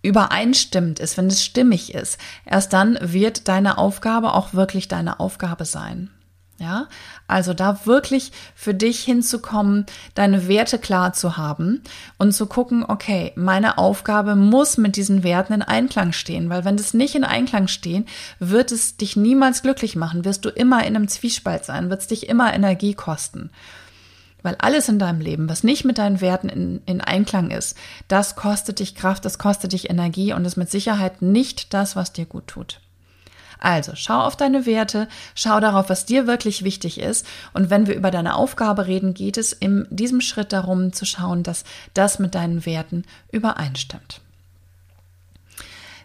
übereinstimmt 0.02 0.98
ist, 0.98 1.16
wenn 1.16 1.28
es 1.28 1.44
stimmig 1.44 1.94
ist, 1.94 2.18
erst 2.44 2.72
dann 2.72 2.98
wird 3.00 3.46
deine 3.46 3.78
Aufgabe 3.78 4.34
auch 4.34 4.52
wirklich 4.52 4.88
deine 4.88 5.20
Aufgabe 5.20 5.64
sein. 5.64 6.10
Ja, 6.58 6.86
also 7.26 7.54
da 7.54 7.86
wirklich 7.86 8.30
für 8.54 8.72
dich 8.72 9.02
hinzukommen, 9.02 9.84
deine 10.14 10.46
Werte 10.46 10.78
klar 10.78 11.12
zu 11.12 11.36
haben 11.36 11.82
und 12.18 12.32
zu 12.32 12.46
gucken, 12.46 12.84
okay, 12.86 13.32
meine 13.34 13.78
Aufgabe 13.78 14.36
muss 14.36 14.76
mit 14.76 14.94
diesen 14.94 15.24
Werten 15.24 15.54
in 15.54 15.62
Einklang 15.62 16.12
stehen, 16.12 16.50
weil 16.50 16.64
wenn 16.64 16.76
das 16.76 16.94
nicht 16.94 17.16
in 17.16 17.24
Einklang 17.24 17.66
stehen, 17.66 18.06
wird 18.38 18.70
es 18.70 18.96
dich 18.96 19.16
niemals 19.16 19.62
glücklich 19.62 19.96
machen, 19.96 20.24
wirst 20.24 20.44
du 20.44 20.50
immer 20.50 20.86
in 20.86 20.94
einem 20.94 21.08
Zwiespalt 21.08 21.64
sein, 21.64 21.90
wird 21.90 22.02
es 22.02 22.06
dich 22.06 22.28
immer 22.28 22.54
Energie 22.54 22.94
kosten. 22.94 23.50
Weil 24.42 24.56
alles 24.56 24.88
in 24.88 24.98
deinem 24.98 25.20
Leben, 25.20 25.48
was 25.48 25.64
nicht 25.64 25.84
mit 25.84 25.98
deinen 25.98 26.20
Werten 26.20 26.48
in, 26.48 26.82
in 26.86 27.00
Einklang 27.00 27.50
ist, 27.50 27.76
das 28.06 28.36
kostet 28.36 28.78
dich 28.78 28.94
Kraft, 28.94 29.24
das 29.24 29.38
kostet 29.38 29.72
dich 29.72 29.90
Energie 29.90 30.32
und 30.32 30.44
ist 30.44 30.56
mit 30.56 30.70
Sicherheit 30.70 31.22
nicht 31.22 31.74
das, 31.74 31.96
was 31.96 32.12
dir 32.12 32.26
gut 32.26 32.46
tut. 32.46 32.80
Also 33.62 33.92
schau 33.94 34.20
auf 34.22 34.34
deine 34.34 34.66
Werte, 34.66 35.06
schau 35.36 35.60
darauf, 35.60 35.88
was 35.88 36.04
dir 36.04 36.26
wirklich 36.26 36.64
wichtig 36.64 36.98
ist. 36.98 37.24
Und 37.52 37.70
wenn 37.70 37.86
wir 37.86 37.94
über 37.94 38.10
deine 38.10 38.34
Aufgabe 38.34 38.88
reden, 38.88 39.14
geht 39.14 39.36
es 39.36 39.52
in 39.52 39.86
diesem 39.88 40.20
Schritt 40.20 40.52
darum 40.52 40.92
zu 40.92 41.04
schauen, 41.04 41.44
dass 41.44 41.62
das 41.94 42.18
mit 42.18 42.34
deinen 42.34 42.66
Werten 42.66 43.04
übereinstimmt. 43.30 44.20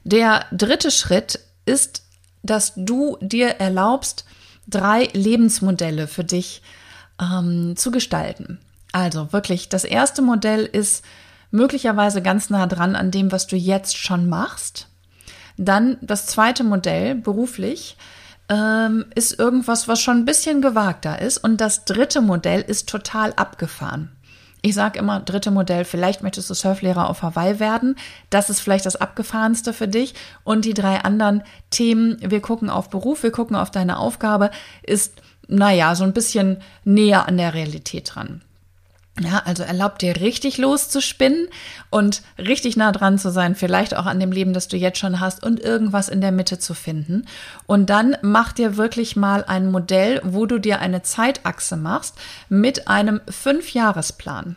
Der 0.04 0.46
dritte 0.52 0.92
Schritt 0.92 1.40
ist, 1.66 2.04
dass 2.44 2.74
du 2.76 3.18
dir 3.22 3.56
erlaubst, 3.56 4.26
drei 4.68 5.10
Lebensmodelle 5.14 6.08
für 6.08 6.24
dich 6.24 6.62
ähm, 7.20 7.76
zu 7.76 7.90
gestalten. 7.90 8.60
Also 8.92 9.34
wirklich, 9.34 9.68
das 9.68 9.84
erste 9.84 10.22
Modell 10.22 10.64
ist 10.64 11.04
möglicherweise 11.50 12.22
ganz 12.22 12.52
nah 12.52 12.68
dran 12.68 12.96
an 12.96 13.10
dem, 13.10 13.32
was 13.32 13.48
du 13.48 13.56
jetzt 13.56 13.98
schon 13.98 14.30
machst. 14.30 14.88
Dann 15.58 15.98
das 16.02 16.28
zweite 16.28 16.64
Modell, 16.64 17.16
beruflich, 17.16 17.98
ähm, 18.50 19.06
ist 19.16 19.38
irgendwas, 19.38 19.88
was 19.88 20.00
schon 20.00 20.18
ein 20.18 20.26
bisschen 20.26 20.62
gewagter 20.62 21.22
ist. 21.22 21.38
Und 21.40 21.60
das 21.60 21.86
dritte 21.86 22.22
Modell 22.22 22.62
ist 22.62 22.88
total 22.88 23.34
abgefahren. 23.34 24.12
Ich 24.62 24.74
sage 24.74 25.00
immer, 25.00 25.20
dritte 25.20 25.52
Modell, 25.52 25.86
vielleicht 25.86 26.24
möchtest 26.24 26.50
du 26.50 26.54
Surflehrer 26.54 27.10
auf 27.10 27.22
Hawaii 27.22 27.60
werden. 27.60 27.96
Das 28.30 28.50
ist 28.50 28.60
vielleicht 28.60 28.86
das 28.86 28.96
abgefahrenste 28.96 29.72
für 29.72 29.88
dich. 29.88 30.14
Und 30.44 30.66
die 30.66 30.74
drei 30.74 31.02
anderen 31.02 31.44
Themen, 31.70 32.18
wir 32.22 32.42
gucken 32.42 32.70
auf 32.70 32.90
Beruf, 32.90 33.24
wir 33.24 33.32
gucken 33.32 33.56
auf 33.56 33.72
deine 33.72 33.98
Aufgabe, 33.98 34.52
ist, 34.84 35.22
naja, 35.48 35.96
so 35.96 36.04
ein 36.04 36.14
bisschen 36.14 36.58
näher 36.84 37.28
an 37.28 37.38
der 37.38 37.54
Realität 37.54 38.16
dran. 38.16 38.42
Ja, 39.20 39.42
also 39.46 39.64
erlaubt 39.64 40.04
dir 40.04 40.18
richtig 40.18 40.60
loszuspinnen 40.60 41.48
und 41.90 42.22
richtig 42.38 42.78
nah 42.78 42.92
dran 42.92 43.18
zu 43.18 43.32
sein, 43.32 43.56
vielleicht 43.56 43.96
auch 43.96 44.06
an 44.06 44.20
dem 44.20 44.32
Leben, 44.32 44.54
das 44.54 44.68
du 44.68 44.78
jetzt 44.78 45.00
schon 45.00 45.20
hast 45.20 45.44
und 45.44 45.60
irgendwas 45.60 46.08
in 46.08 46.22
der 46.22 46.32
Mitte 46.32 46.60
zu 46.60 46.76
finden. 46.76 47.26
Und 47.66 47.90
dann 47.90 48.16
mach 48.22 48.54
dir 48.54 48.78
wirklich 48.78 49.16
mal 49.16 49.44
ein 49.44 49.72
Modell, 49.72 50.22
wo 50.24 50.46
du 50.46 50.60
dir 50.60 50.80
eine 50.80 51.02
Zeitachse 51.02 51.78
machst 51.78 52.16
mit 52.48 52.88
einem 52.88 53.22
Fünfjahresplan. 53.28 54.56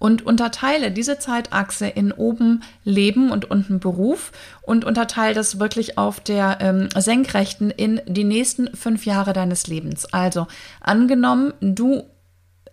Und 0.00 0.26
unterteile 0.26 0.90
diese 0.90 1.18
Zeitachse 1.18 1.86
in 1.86 2.10
oben 2.12 2.62
Leben 2.82 3.30
und 3.30 3.50
unten 3.50 3.78
Beruf 3.78 4.32
und 4.60 4.84
unterteile 4.84 5.34
das 5.34 5.60
wirklich 5.60 5.96
auf 5.96 6.18
der 6.18 6.58
ähm, 6.60 6.88
Senkrechten 6.96 7.70
in 7.70 8.00
die 8.06 8.24
nächsten 8.24 8.76
fünf 8.76 9.06
Jahre 9.06 9.32
deines 9.32 9.68
Lebens. 9.68 10.12
Also 10.12 10.48
angenommen, 10.80 11.54
du 11.60 12.02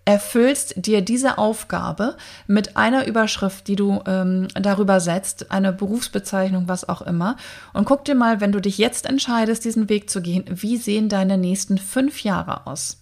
erfüllst 0.06 0.86
dir 0.86 1.02
diese 1.02 1.38
Aufgabe 1.38 2.16
mit 2.48 2.76
einer 2.78 3.06
Überschrift, 3.06 3.68
die 3.68 3.76
du 3.76 4.02
ähm, 4.08 4.48
darüber 4.54 5.00
setzt, 5.00 5.52
eine 5.52 5.72
Berufsbezeichnung, 5.74 6.68
was 6.68 6.88
auch 6.90 7.02
immer. 7.02 7.38
Und 7.74 7.86
guck 7.86 8.06
dir 8.06 8.16
mal, 8.16 8.42
wenn 8.42 8.52
du 8.52 8.60
dich 8.60 8.78
jetzt 8.78 9.06
entscheidest, 9.06 9.64
diesen 9.64 9.90
Weg 9.90 10.10
zu 10.10 10.22
gehen, 10.22 10.46
wie 10.48 10.78
sehen 10.78 11.10
deine 11.10 11.38
nächsten 11.38 11.78
fünf 11.78 12.24
Jahre 12.24 12.68
aus? 12.68 12.98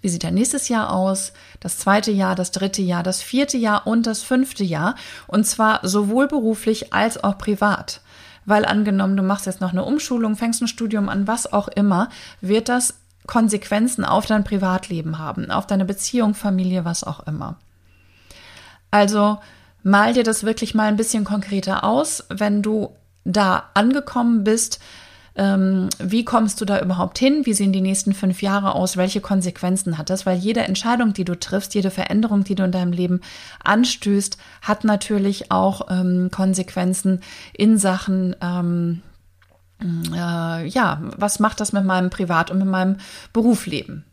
Wie 0.00 0.08
sieht 0.08 0.22
dein 0.22 0.34
nächstes 0.34 0.68
Jahr 0.68 0.92
aus? 0.92 1.32
Das 1.60 1.78
zweite 1.78 2.12
Jahr, 2.12 2.36
das 2.36 2.52
dritte 2.52 2.82
Jahr, 2.82 3.02
das 3.02 3.20
vierte 3.20 3.56
Jahr 3.56 3.86
und 3.86 4.06
das 4.06 4.22
fünfte 4.22 4.62
Jahr. 4.62 4.94
Und 5.26 5.44
zwar 5.44 5.80
sowohl 5.86 6.28
beruflich 6.28 6.92
als 6.92 7.22
auch 7.22 7.36
privat. 7.36 8.00
Weil 8.44 8.64
angenommen, 8.64 9.16
du 9.16 9.22
machst 9.22 9.46
jetzt 9.46 9.60
noch 9.60 9.72
eine 9.72 9.84
Umschulung, 9.84 10.36
fängst 10.36 10.62
ein 10.62 10.68
Studium 10.68 11.08
an, 11.08 11.26
was 11.26 11.52
auch 11.52 11.68
immer, 11.68 12.10
wird 12.40 12.68
das 12.68 12.94
Konsequenzen 13.28 14.04
auf 14.04 14.26
dein 14.26 14.42
Privatleben 14.42 15.18
haben, 15.18 15.52
auf 15.52 15.66
deine 15.66 15.84
Beziehung, 15.84 16.34
Familie, 16.34 16.84
was 16.84 17.04
auch 17.04 17.24
immer. 17.28 17.56
Also 18.90 19.38
mal 19.84 20.14
dir 20.14 20.24
das 20.24 20.42
wirklich 20.42 20.74
mal 20.74 20.88
ein 20.88 20.96
bisschen 20.96 21.22
konkreter 21.22 21.84
aus, 21.84 22.24
wenn 22.30 22.62
du 22.62 22.96
da 23.24 23.70
angekommen 23.74 24.42
bist. 24.42 24.80
Ähm, 25.36 25.88
wie 26.00 26.24
kommst 26.24 26.60
du 26.60 26.64
da 26.64 26.80
überhaupt 26.80 27.18
hin? 27.18 27.44
Wie 27.44 27.52
sehen 27.52 27.72
die 27.72 27.82
nächsten 27.82 28.14
fünf 28.14 28.42
Jahre 28.42 28.74
aus? 28.74 28.96
Welche 28.96 29.20
Konsequenzen 29.20 29.98
hat 29.98 30.10
das? 30.10 30.26
Weil 30.26 30.38
jede 30.38 30.60
Entscheidung, 30.60 31.12
die 31.12 31.24
du 31.24 31.38
triffst, 31.38 31.74
jede 31.74 31.90
Veränderung, 31.90 32.42
die 32.42 32.56
du 32.56 32.64
in 32.64 32.72
deinem 32.72 32.92
Leben 32.92 33.20
anstößt, 33.62 34.38
hat 34.62 34.84
natürlich 34.84 35.52
auch 35.52 35.82
ähm, 35.90 36.30
Konsequenzen 36.32 37.20
in 37.52 37.78
Sachen 37.78 38.34
ähm, 38.40 39.02
äh, 39.82 40.66
ja, 40.66 41.00
was 41.16 41.38
macht 41.38 41.60
das 41.60 41.72
mit 41.72 41.84
meinem 41.84 42.10
Privat- 42.10 42.50
und 42.50 42.58
mit 42.58 42.68
meinem 42.68 42.96
Berufsleben? 43.32 44.04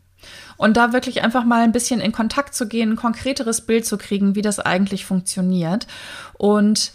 Und 0.56 0.76
da 0.76 0.92
wirklich 0.92 1.22
einfach 1.22 1.44
mal 1.44 1.62
ein 1.62 1.72
bisschen 1.72 2.00
in 2.00 2.12
Kontakt 2.12 2.54
zu 2.54 2.66
gehen, 2.66 2.92
ein 2.92 2.96
konkreteres 2.96 3.60
Bild 3.60 3.84
zu 3.84 3.98
kriegen, 3.98 4.34
wie 4.34 4.42
das 4.42 4.58
eigentlich 4.58 5.04
funktioniert. 5.04 5.86
Und 6.34 6.92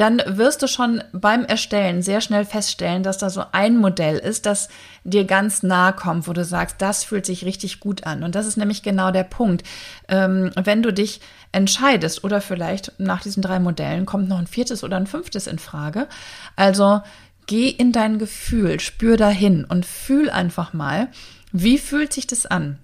dann 0.00 0.22
wirst 0.26 0.62
du 0.62 0.66
schon 0.66 1.04
beim 1.12 1.44
Erstellen 1.44 2.00
sehr 2.00 2.22
schnell 2.22 2.46
feststellen, 2.46 3.02
dass 3.02 3.18
da 3.18 3.28
so 3.28 3.44
ein 3.52 3.76
Modell 3.76 4.16
ist, 4.16 4.46
das 4.46 4.70
dir 5.04 5.26
ganz 5.26 5.62
nahe 5.62 5.92
kommt, 5.92 6.26
wo 6.26 6.32
du 6.32 6.42
sagst, 6.42 6.76
das 6.78 7.04
fühlt 7.04 7.26
sich 7.26 7.44
richtig 7.44 7.80
gut 7.80 8.04
an. 8.04 8.22
Und 8.22 8.34
das 8.34 8.46
ist 8.46 8.56
nämlich 8.56 8.82
genau 8.82 9.10
der 9.10 9.24
Punkt. 9.24 9.62
Ähm, 10.08 10.52
wenn 10.56 10.82
du 10.82 10.90
dich 10.90 11.20
entscheidest 11.52 12.24
oder 12.24 12.40
vielleicht 12.40 12.92
nach 12.98 13.20
diesen 13.20 13.42
drei 13.42 13.60
Modellen 13.60 14.06
kommt 14.06 14.28
noch 14.28 14.38
ein 14.38 14.46
viertes 14.46 14.84
oder 14.84 14.96
ein 14.96 15.06
fünftes 15.06 15.46
in 15.46 15.58
Frage. 15.58 16.08
Also 16.56 17.02
Geh 17.50 17.68
in 17.68 17.90
dein 17.90 18.20
Gefühl, 18.20 18.78
spür 18.78 19.16
dahin 19.16 19.64
und 19.64 19.84
fühl 19.84 20.30
einfach 20.30 20.72
mal, 20.72 21.08
wie 21.50 21.78
fühlt 21.78 22.12
sich 22.12 22.28
das 22.28 22.46
an? 22.46 22.78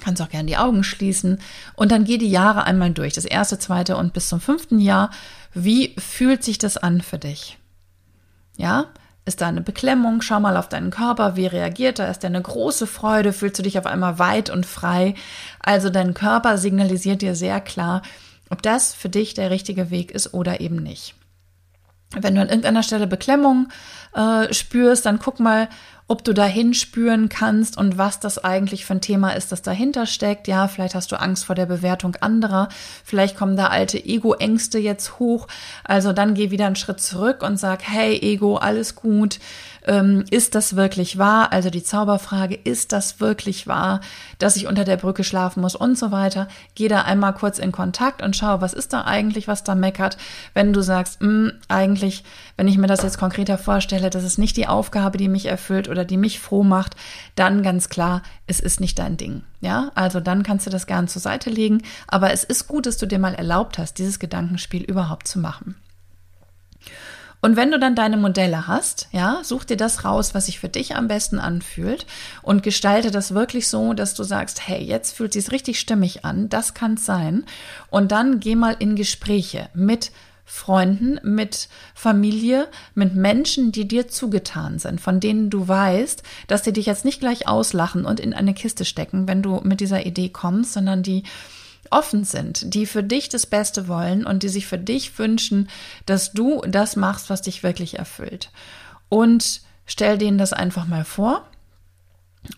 Kannst 0.00 0.22
auch 0.22 0.30
gerne 0.30 0.46
die 0.46 0.56
Augen 0.56 0.82
schließen 0.82 1.40
und 1.74 1.92
dann 1.92 2.04
geh 2.04 2.16
die 2.16 2.30
Jahre 2.30 2.64
einmal 2.64 2.90
durch, 2.92 3.12
das 3.12 3.26
erste, 3.26 3.58
zweite 3.58 3.98
und 3.98 4.14
bis 4.14 4.30
zum 4.30 4.40
fünften 4.40 4.80
Jahr. 4.80 5.10
Wie 5.52 5.94
fühlt 5.98 6.42
sich 6.42 6.56
das 6.56 6.78
an 6.78 7.02
für 7.02 7.18
dich? 7.18 7.58
Ja, 8.56 8.86
ist 9.26 9.42
da 9.42 9.48
eine 9.48 9.60
Beklemmung? 9.60 10.22
Schau 10.22 10.40
mal 10.40 10.56
auf 10.56 10.70
deinen 10.70 10.88
Körper, 10.88 11.36
wie 11.36 11.46
reagiert 11.46 11.98
er? 11.98 12.10
Ist 12.10 12.24
da 12.24 12.28
eine 12.28 12.40
große 12.40 12.86
Freude? 12.86 13.34
Fühlst 13.34 13.58
du 13.58 13.62
dich 13.62 13.78
auf 13.78 13.84
einmal 13.84 14.18
weit 14.18 14.48
und 14.48 14.64
frei? 14.64 15.12
Also 15.60 15.90
dein 15.90 16.14
Körper 16.14 16.56
signalisiert 16.56 17.20
dir 17.20 17.34
sehr 17.34 17.60
klar, 17.60 18.00
ob 18.48 18.62
das 18.62 18.94
für 18.94 19.10
dich 19.10 19.34
der 19.34 19.50
richtige 19.50 19.90
Weg 19.90 20.12
ist 20.12 20.32
oder 20.32 20.62
eben 20.62 20.76
nicht. 20.76 21.14
Wenn 22.12 22.34
du 22.34 22.40
an 22.40 22.48
irgendeiner 22.48 22.82
Stelle 22.82 23.06
Beklemmung 23.06 23.68
äh, 24.14 24.52
spürst, 24.52 25.06
dann 25.06 25.18
guck 25.18 25.40
mal, 25.40 25.68
ob 26.08 26.22
du 26.22 26.32
dahin 26.32 26.72
spüren 26.72 27.28
kannst 27.28 27.76
und 27.76 27.98
was 27.98 28.20
das 28.20 28.38
eigentlich 28.38 28.84
für 28.84 28.94
ein 28.94 29.00
Thema 29.00 29.30
ist, 29.30 29.50
das 29.50 29.62
dahinter 29.62 30.06
steckt. 30.06 30.46
Ja, 30.46 30.68
vielleicht 30.68 30.94
hast 30.94 31.10
du 31.10 31.20
Angst 31.20 31.44
vor 31.44 31.56
der 31.56 31.66
Bewertung 31.66 32.14
anderer, 32.20 32.68
vielleicht 33.04 33.36
kommen 33.36 33.56
da 33.56 33.66
alte 33.68 33.98
Ego-Ängste 33.98 34.78
jetzt 34.78 35.18
hoch. 35.18 35.48
Also 35.82 36.12
dann 36.12 36.34
geh 36.34 36.52
wieder 36.52 36.66
einen 36.66 36.76
Schritt 36.76 37.00
zurück 37.00 37.42
und 37.42 37.58
sag, 37.58 37.82
hey 37.82 38.16
Ego, 38.22 38.56
alles 38.56 38.94
gut 38.94 39.40
ähm, 39.86 40.24
ist 40.30 40.54
das 40.54 40.76
wirklich 40.76 41.18
wahr? 41.18 41.52
Also 41.52 41.70
die 41.70 41.82
Zauberfrage, 41.82 42.54
ist 42.54 42.92
das 42.92 43.20
wirklich 43.20 43.66
wahr, 43.66 44.00
dass 44.38 44.56
ich 44.56 44.66
unter 44.66 44.84
der 44.84 44.96
Brücke 44.96 45.24
schlafen 45.24 45.60
muss 45.60 45.74
und 45.74 45.96
so 45.96 46.10
weiter. 46.10 46.48
Geh 46.74 46.88
da 46.88 47.02
einmal 47.02 47.34
kurz 47.34 47.58
in 47.58 47.72
Kontakt 47.72 48.22
und 48.22 48.36
schau, 48.36 48.60
was 48.60 48.72
ist 48.72 48.92
da 48.92 49.04
eigentlich, 49.04 49.48
was 49.48 49.64
da 49.64 49.74
meckert. 49.74 50.16
Wenn 50.54 50.72
du 50.72 50.82
sagst, 50.82 51.22
mh, 51.22 51.28
hm, 51.28 51.52
eigentlich, 51.68 52.24
wenn 52.56 52.68
ich 52.68 52.78
mir 52.78 52.88
das 52.88 53.02
jetzt 53.02 53.18
konkreter 53.18 53.58
vorstelle, 53.58 54.10
das 54.10 54.24
ist 54.24 54.38
nicht 54.38 54.56
die 54.56 54.66
Aufgabe, 54.66 55.18
die 55.18 55.28
mich 55.28 55.46
erfüllt 55.46 55.88
oder 55.88 56.04
die 56.04 56.16
mich 56.16 56.40
froh 56.40 56.62
macht, 56.62 56.96
dann 57.34 57.62
ganz 57.62 57.88
klar, 57.88 58.22
es 58.46 58.60
ist 58.60 58.80
nicht 58.80 58.98
dein 58.98 59.16
Ding. 59.16 59.42
Ja, 59.60 59.90
also 59.94 60.20
dann 60.20 60.42
kannst 60.42 60.66
du 60.66 60.70
das 60.70 60.86
gern 60.86 61.08
zur 61.08 61.22
Seite 61.22 61.50
legen. 61.50 61.82
Aber 62.06 62.32
es 62.32 62.44
ist 62.44 62.66
gut, 62.68 62.86
dass 62.86 62.98
du 62.98 63.06
dir 63.06 63.18
mal 63.18 63.34
erlaubt 63.34 63.78
hast, 63.78 63.98
dieses 63.98 64.18
Gedankenspiel 64.18 64.82
überhaupt 64.82 65.26
zu 65.26 65.38
machen. 65.38 65.76
Und 67.40 67.56
wenn 67.56 67.70
du 67.70 67.78
dann 67.78 67.94
deine 67.94 68.16
Modelle 68.16 68.66
hast, 68.66 69.08
ja, 69.12 69.40
such 69.42 69.64
dir 69.64 69.76
das 69.76 70.04
raus, 70.04 70.34
was 70.34 70.46
sich 70.46 70.58
für 70.58 70.68
dich 70.68 70.96
am 70.96 71.08
besten 71.08 71.38
anfühlt 71.38 72.06
und 72.42 72.62
gestalte 72.62 73.10
das 73.10 73.34
wirklich 73.34 73.68
so, 73.68 73.92
dass 73.92 74.14
du 74.14 74.24
sagst, 74.24 74.66
hey, 74.66 74.82
jetzt 74.82 75.16
fühlt 75.16 75.32
sich's 75.32 75.52
richtig 75.52 75.78
stimmig 75.78 76.24
an, 76.24 76.48
das 76.48 76.74
kann 76.74 76.96
sein. 76.96 77.44
Und 77.90 78.12
dann 78.12 78.40
geh 78.40 78.56
mal 78.56 78.76
in 78.78 78.96
Gespräche 78.96 79.68
mit 79.74 80.10
Freunden, 80.48 81.18
mit 81.24 81.68
Familie, 81.92 82.68
mit 82.94 83.16
Menschen, 83.16 83.72
die 83.72 83.88
dir 83.88 84.06
zugetan 84.06 84.78
sind, 84.78 85.00
von 85.00 85.18
denen 85.18 85.50
du 85.50 85.66
weißt, 85.66 86.22
dass 86.46 86.62
die 86.62 86.72
dich 86.72 86.86
jetzt 86.86 87.04
nicht 87.04 87.18
gleich 87.18 87.48
auslachen 87.48 88.06
und 88.06 88.20
in 88.20 88.32
eine 88.32 88.54
Kiste 88.54 88.84
stecken, 88.84 89.26
wenn 89.26 89.42
du 89.42 89.60
mit 89.64 89.80
dieser 89.80 90.06
Idee 90.06 90.28
kommst, 90.28 90.72
sondern 90.72 91.02
die 91.02 91.24
offen 91.90 92.24
sind, 92.24 92.74
die 92.74 92.86
für 92.86 93.02
dich 93.02 93.28
das 93.28 93.46
Beste 93.46 93.88
wollen 93.88 94.26
und 94.26 94.42
die 94.42 94.48
sich 94.48 94.66
für 94.66 94.78
dich 94.78 95.18
wünschen, 95.18 95.68
dass 96.06 96.32
du 96.32 96.62
das 96.66 96.96
machst, 96.96 97.30
was 97.30 97.42
dich 97.42 97.62
wirklich 97.62 97.98
erfüllt. 97.98 98.50
Und 99.08 99.60
stell 99.86 100.18
denen 100.18 100.38
das 100.38 100.52
einfach 100.52 100.86
mal 100.86 101.04
vor 101.04 101.46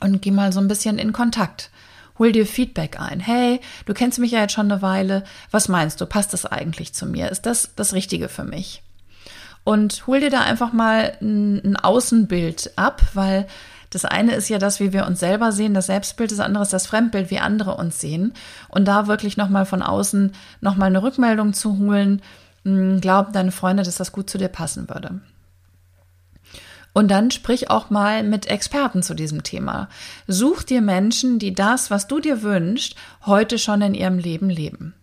und 0.01 0.23
geh 0.23 0.31
mal 0.31 0.53
so 0.53 0.61
ein 0.61 0.69
bisschen 0.69 0.99
in 0.99 1.13
Kontakt. 1.13 1.71
Hol 2.19 2.33
dir 2.33 2.47
Feedback 2.47 2.99
ein. 3.01 3.21
Hey, 3.21 3.61
du 3.87 3.95
kennst 3.95 4.19
mich 4.19 4.33
ja 4.33 4.41
jetzt 4.41 4.55
schon 4.55 4.71
eine 4.71 4.83
Weile. 4.83 5.25
Was 5.51 5.69
meinst 5.69 6.01
du? 6.01 6.07
Passt 6.07 6.33
das 6.33 6.47
eigentlich 6.47 6.93
zu 6.93 7.07
mir? 7.07 7.31
Ist 7.31 7.47
das 7.47 7.75
das 7.77 7.93
Richtige 7.93 8.29
für 8.29 8.45
mich? 8.45 8.83
Und 9.69 10.07
hol 10.07 10.21
dir 10.21 10.31
da 10.31 10.41
einfach 10.41 10.73
mal 10.73 11.17
ein, 11.21 11.77
Außenbild 11.77 12.73
ab, 12.77 13.03
weil 13.13 13.47
das 13.91 14.05
eine 14.05 14.35
ist 14.35 14.49
ja 14.49 14.59
das, 14.59 14.81
wie 14.81 14.93
wir 14.93 15.07
uns 15.07 15.21
selber 15.21 15.53
sehen, 15.53 15.75
das 15.75 15.87
Selbstbild, 15.87 16.31
das 16.31 16.41
andere 16.41 16.63
ist 16.63 16.73
das 16.73 16.87
Fremdbild, 16.87 17.31
wie 17.31 17.39
andere 17.39 17.75
uns 17.77 18.01
sehen. 18.01 18.35
Und 18.69 18.87
da 18.87 19.07
wirklich 19.07 19.37
nochmal 19.37 19.67
von 19.67 19.83
außen 19.83 20.33
nochmal 20.61 20.89
eine 20.89 21.03
Rückmeldung 21.03 21.53
zu 21.55 21.79
holen, 21.79 22.23
hm, 22.65 23.01
glauben 23.01 23.33
deine 23.33 23.53
Freunde, 23.53 23.83
dass 23.83 23.97
das 23.97 24.13
gut 24.13 24.29
zu 24.29 24.39
dir 24.39 24.49
passen 24.49 24.89
würde. 24.89 25.21
Und 26.93 27.11
dann 27.11 27.31
sprich 27.31 27.71
auch 27.71 27.91
mal 27.91 28.25
mit 28.25 28.47
Experten 28.47 29.03
zu 29.03 29.15
diesem 29.15 29.43
Thema. 29.43 29.89
Such 30.27 30.65
dir 30.65 30.81
Menschen, 30.81 31.39
die 31.39 31.55
das, 31.55 31.91
was 31.91 32.09
du 32.09 32.19
dir 32.19 32.43
wünschst, 32.43 32.97
heute 33.25 33.59
schon 33.59 33.83
in 33.83 33.95
ihrem 33.95 34.19
Leben 34.19 34.51
leben 34.51 34.95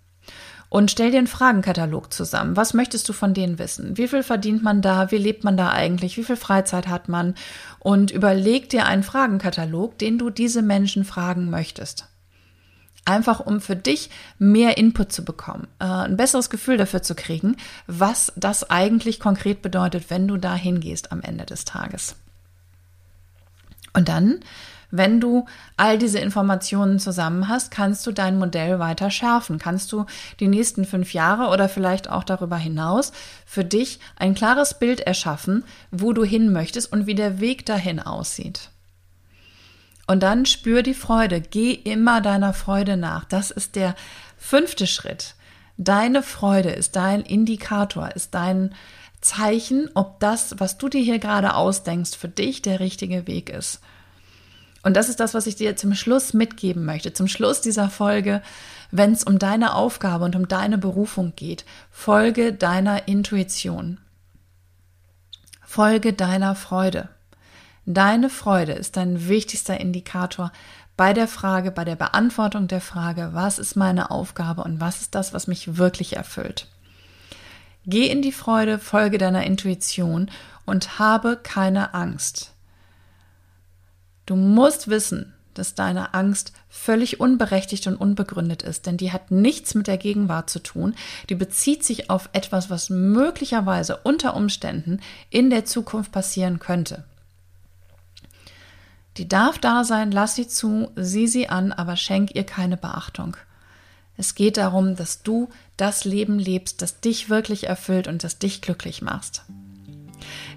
und 0.70 0.92
stell 0.92 1.12
dir 1.12 1.20
einen 1.20 1.28
Fragenkatalog 1.28 2.12
zusammen. 2.12 2.56
Was 2.56 2.74
möchtest 2.74 3.08
du 3.08 3.14
von 3.14 3.34
denen 3.34 3.60
wissen? 3.60 3.98
Wie 3.98 4.08
viel 4.08 4.24
verdient 4.24 4.64
man 4.64 4.82
da? 4.82 5.12
Wie 5.12 5.18
lebt 5.18 5.44
man 5.44 5.58
da 5.58 5.70
eigentlich? 5.70 6.18
Wie 6.18 6.24
viel 6.24 6.36
Freizeit 6.36 6.88
hat 6.88 7.08
man? 7.10 7.36
Und 7.80 8.12
überleg 8.12 8.70
dir 8.70 8.86
einen 8.86 9.04
Fragenkatalog, 9.04 9.98
den 9.98 10.18
du 10.18 10.30
diese 10.30 10.62
Menschen 10.62 11.06
fragen 11.06 11.50
möchtest. 11.50 12.08
Einfach 13.06 13.40
um 13.40 13.62
für 13.62 13.76
dich 13.76 14.10
mehr 14.40 14.78
Input 14.78 15.12
zu 15.12 15.24
bekommen, 15.24 15.68
äh, 15.80 15.86
ein 15.86 16.18
besseres 16.18 16.50
Gefühl 16.50 16.78
dafür 16.78 17.04
zu 17.04 17.14
kriegen, 17.14 17.56
was 17.86 18.34
das 18.36 18.70
eigentlich 18.72 19.20
konkret 19.20 19.62
bedeutet, 19.62 20.10
wenn 20.10 20.28
du 20.28 20.38
da 20.38 20.56
hingehst 20.56 21.12
am 21.12 21.22
Ende 21.22 21.46
des 21.46 21.66
Tages. 21.66 22.16
Und 23.96 24.10
dann 24.10 24.40
wenn 24.98 25.20
du 25.20 25.46
all 25.78 25.98
diese 25.98 26.20
Informationen 26.20 27.00
zusammen 27.00 27.48
hast, 27.48 27.72
kannst 27.72 28.06
du 28.08 28.12
dein 28.12 28.38
Modell 28.38 28.80
weiter 28.80 29.10
schärfen. 29.10 29.60
Kannst 29.60 29.92
du 29.92 30.06
die 30.40 30.48
nächsten 30.48 30.86
fünf 30.86 31.14
Jahre 31.14 31.50
oder 31.52 31.68
vielleicht 31.70 32.10
auch 32.10 32.24
darüber 32.24 32.58
hinaus 32.58 33.12
für 33.46 33.66
dich 33.66 34.00
ein 34.16 34.36
klares 34.36 34.76
Bild 34.80 35.02
erschaffen, 35.02 35.64
wo 35.92 36.14
du 36.14 36.24
hin 36.24 36.52
möchtest 36.52 36.92
und 36.92 37.08
wie 37.08 37.16
der 37.16 37.40
Weg 37.40 37.66
dahin 37.66 38.00
aussieht. 38.00 38.70
Und 40.08 40.22
dann 40.22 40.46
spür 40.46 40.84
die 40.84 40.94
Freude. 40.94 41.42
Geh 41.42 41.74
immer 41.74 42.22
deiner 42.22 42.54
Freude 42.54 42.96
nach. 42.96 43.26
Das 43.26 43.50
ist 43.50 43.76
der 43.76 43.96
fünfte 44.38 44.86
Schritt. 44.86 45.36
Deine 45.78 46.24
Freude 46.24 46.70
ist 46.70 46.96
dein 46.96 47.22
Indikator, 47.22 48.12
ist 48.16 48.34
dein 48.34 48.74
Zeichen, 49.26 49.90
ob 49.96 50.20
das, 50.20 50.56
was 50.60 50.78
du 50.78 50.88
dir 50.88 51.02
hier 51.02 51.20
gerade 51.20 51.56
ausdenkst, 51.56 52.16
für 52.16 52.30
dich 52.30 52.62
der 52.62 52.80
richtige 52.80 53.26
Weg 53.28 53.50
ist. 53.50 53.82
Und 54.84 54.96
das 54.96 55.10
ist 55.10 55.20
das, 55.20 55.34
was 55.34 55.48
ich 55.48 55.56
dir 55.56 55.76
zum 55.76 55.96
Schluss 55.96 56.34
mitgeben 56.34 56.86
möchte. 56.86 57.12
Zum 57.12 57.28
Schluss 57.28 57.60
dieser 57.60 57.90
Folge, 57.90 58.44
wenn 58.92 59.14
es 59.14 59.24
um 59.24 59.40
deine 59.40 59.74
Aufgabe 59.74 60.26
und 60.26 60.36
um 60.36 60.48
deine 60.48 60.78
Berufung 60.78 61.34
geht, 61.36 61.66
folge 61.90 62.54
deiner 62.54 63.08
Intuition. 63.08 63.98
Folge 65.66 66.14
deiner 66.14 66.54
Freude. 66.54 67.10
Deine 67.88 68.30
Freude 68.30 68.74
ist 68.74 68.96
dein 68.96 69.28
wichtigster 69.28 69.80
Indikator 69.80 70.52
bei 70.96 71.14
der 71.14 71.28
Frage, 71.28 71.72
bei 71.72 71.84
der 71.84 71.96
Beantwortung 71.96 72.68
der 72.68 72.80
Frage, 72.82 73.32
was 73.34 73.58
ist 73.58 73.76
meine 73.76 74.12
Aufgabe 74.12 74.64
und 74.64 74.80
was 74.80 75.02
ist 75.02 75.16
das, 75.16 75.34
was 75.34 75.48
mich 75.48 75.78
wirklich 75.78 76.16
erfüllt. 76.16 76.68
Geh 77.88 78.08
in 78.08 78.22
die 78.22 78.32
Freude, 78.32 78.80
folge 78.80 79.18
deiner 79.18 79.44
Intuition 79.44 80.32
und 80.66 80.98
habe 81.00 81.38
keine 81.42 81.94
Angst. 81.94 82.52
Du 84.26 84.36
musst 84.36 84.88
wissen, 84.88 85.34
dass 85.54 85.76
deine 85.76 86.14
Angst 86.14 86.52
völlig 86.70 87.20
unberechtigt 87.20 87.88
und 87.88 87.96
unbegründet 87.96 88.62
ist, 88.64 88.86
denn 88.86 88.98
die 88.98 89.12
hat 89.12 89.32
nichts 89.32 89.76
mit 89.76 89.88
der 89.88 89.98
Gegenwart 89.98 90.50
zu 90.50 90.60
tun. 90.60 90.96
Die 91.30 91.36
bezieht 91.36 91.84
sich 91.84 92.10
auf 92.10 92.30
etwas, 92.34 92.70
was 92.70 92.90
möglicherweise 92.90 93.98
unter 93.98 94.36
Umständen 94.36 95.00
in 95.30 95.50
der 95.50 95.66
Zukunft 95.66 96.12
passieren 96.12 96.60
könnte. 96.60 97.04
Die 99.18 99.30
darf 99.30 99.60
da 99.60 99.86
sein, 99.86 100.12
lass 100.12 100.36
sie 100.36 100.48
zu, 100.48 100.92
sieh 100.96 101.28
sie 101.28 101.48
an, 101.48 101.72
aber 101.72 101.96
schenk 101.96 102.36
ihr 102.36 102.46
keine 102.46 102.76
Beachtung. 102.76 103.38
Es 104.18 104.36
geht 104.36 104.58
darum, 104.58 104.96
dass 104.96 105.24
du 105.24 105.50
das 105.78 106.06
Leben 106.06 106.40
lebst, 106.40 106.82
das 106.82 107.02
dich 107.02 107.30
wirklich 107.30 107.68
erfüllt 107.68 108.08
und 108.08 108.24
das 108.24 108.40
dich 108.40 108.62
glücklich 108.62 109.02
machst. 109.02 109.44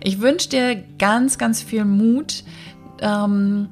Ich 0.02 0.20
wünsche 0.20 0.48
dir 0.48 0.76
ganz, 0.98 1.38
ganz 1.38 1.62
viel 1.62 1.84
Mut, 1.84 2.44
ähm, 3.00 3.68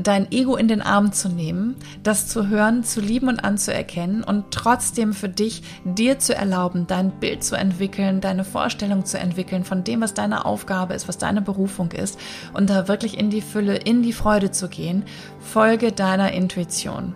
dein 0.00 0.32
Ego 0.32 0.56
in 0.56 0.68
den 0.68 0.82
Arm 0.82 1.12
zu 1.12 1.28
nehmen, 1.28 1.76
das 2.02 2.26
zu 2.26 2.48
hören, 2.48 2.82
zu 2.82 3.00
lieben 3.00 3.28
und 3.28 3.44
anzuerkennen 3.44 4.24
und 4.24 4.50
trotzdem 4.50 5.12
für 5.12 5.28
dich 5.28 5.62
dir 5.84 6.18
zu 6.18 6.34
erlauben, 6.34 6.86
dein 6.86 7.12
Bild 7.12 7.44
zu 7.44 7.54
entwickeln, 7.54 8.20
deine 8.20 8.44
Vorstellung 8.44 9.04
zu 9.04 9.18
entwickeln 9.18 9.64
von 9.64 9.84
dem, 9.84 10.00
was 10.00 10.14
deine 10.14 10.44
Aufgabe 10.44 10.94
ist, 10.94 11.06
was 11.06 11.18
deine 11.18 11.42
Berufung 11.42 11.92
ist 11.92 12.18
und 12.52 12.70
da 12.70 12.88
wirklich 12.88 13.18
in 13.18 13.30
die 13.30 13.42
Fülle, 13.42 13.76
in 13.76 14.02
die 14.02 14.12
Freude 14.12 14.50
zu 14.50 14.68
gehen. 14.68 15.04
Folge 15.38 15.92
deiner 15.92 16.32
Intuition. 16.32 17.14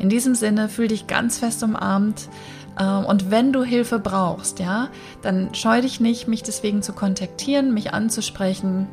In 0.00 0.08
diesem 0.08 0.34
Sinne, 0.34 0.68
fühl 0.68 0.88
dich 0.88 1.06
ganz 1.06 1.38
fest 1.38 1.62
umarmt. 1.62 2.28
Ähm, 2.78 3.04
und 3.04 3.30
wenn 3.30 3.52
du 3.52 3.62
Hilfe 3.62 3.98
brauchst, 3.98 4.58
ja, 4.58 4.88
dann 5.22 5.54
scheu 5.54 5.82
dich 5.82 6.00
nicht, 6.00 6.26
mich 6.26 6.42
deswegen 6.42 6.82
zu 6.82 6.92
kontaktieren, 6.92 7.72
mich 7.74 7.92
anzusprechen 7.92 8.88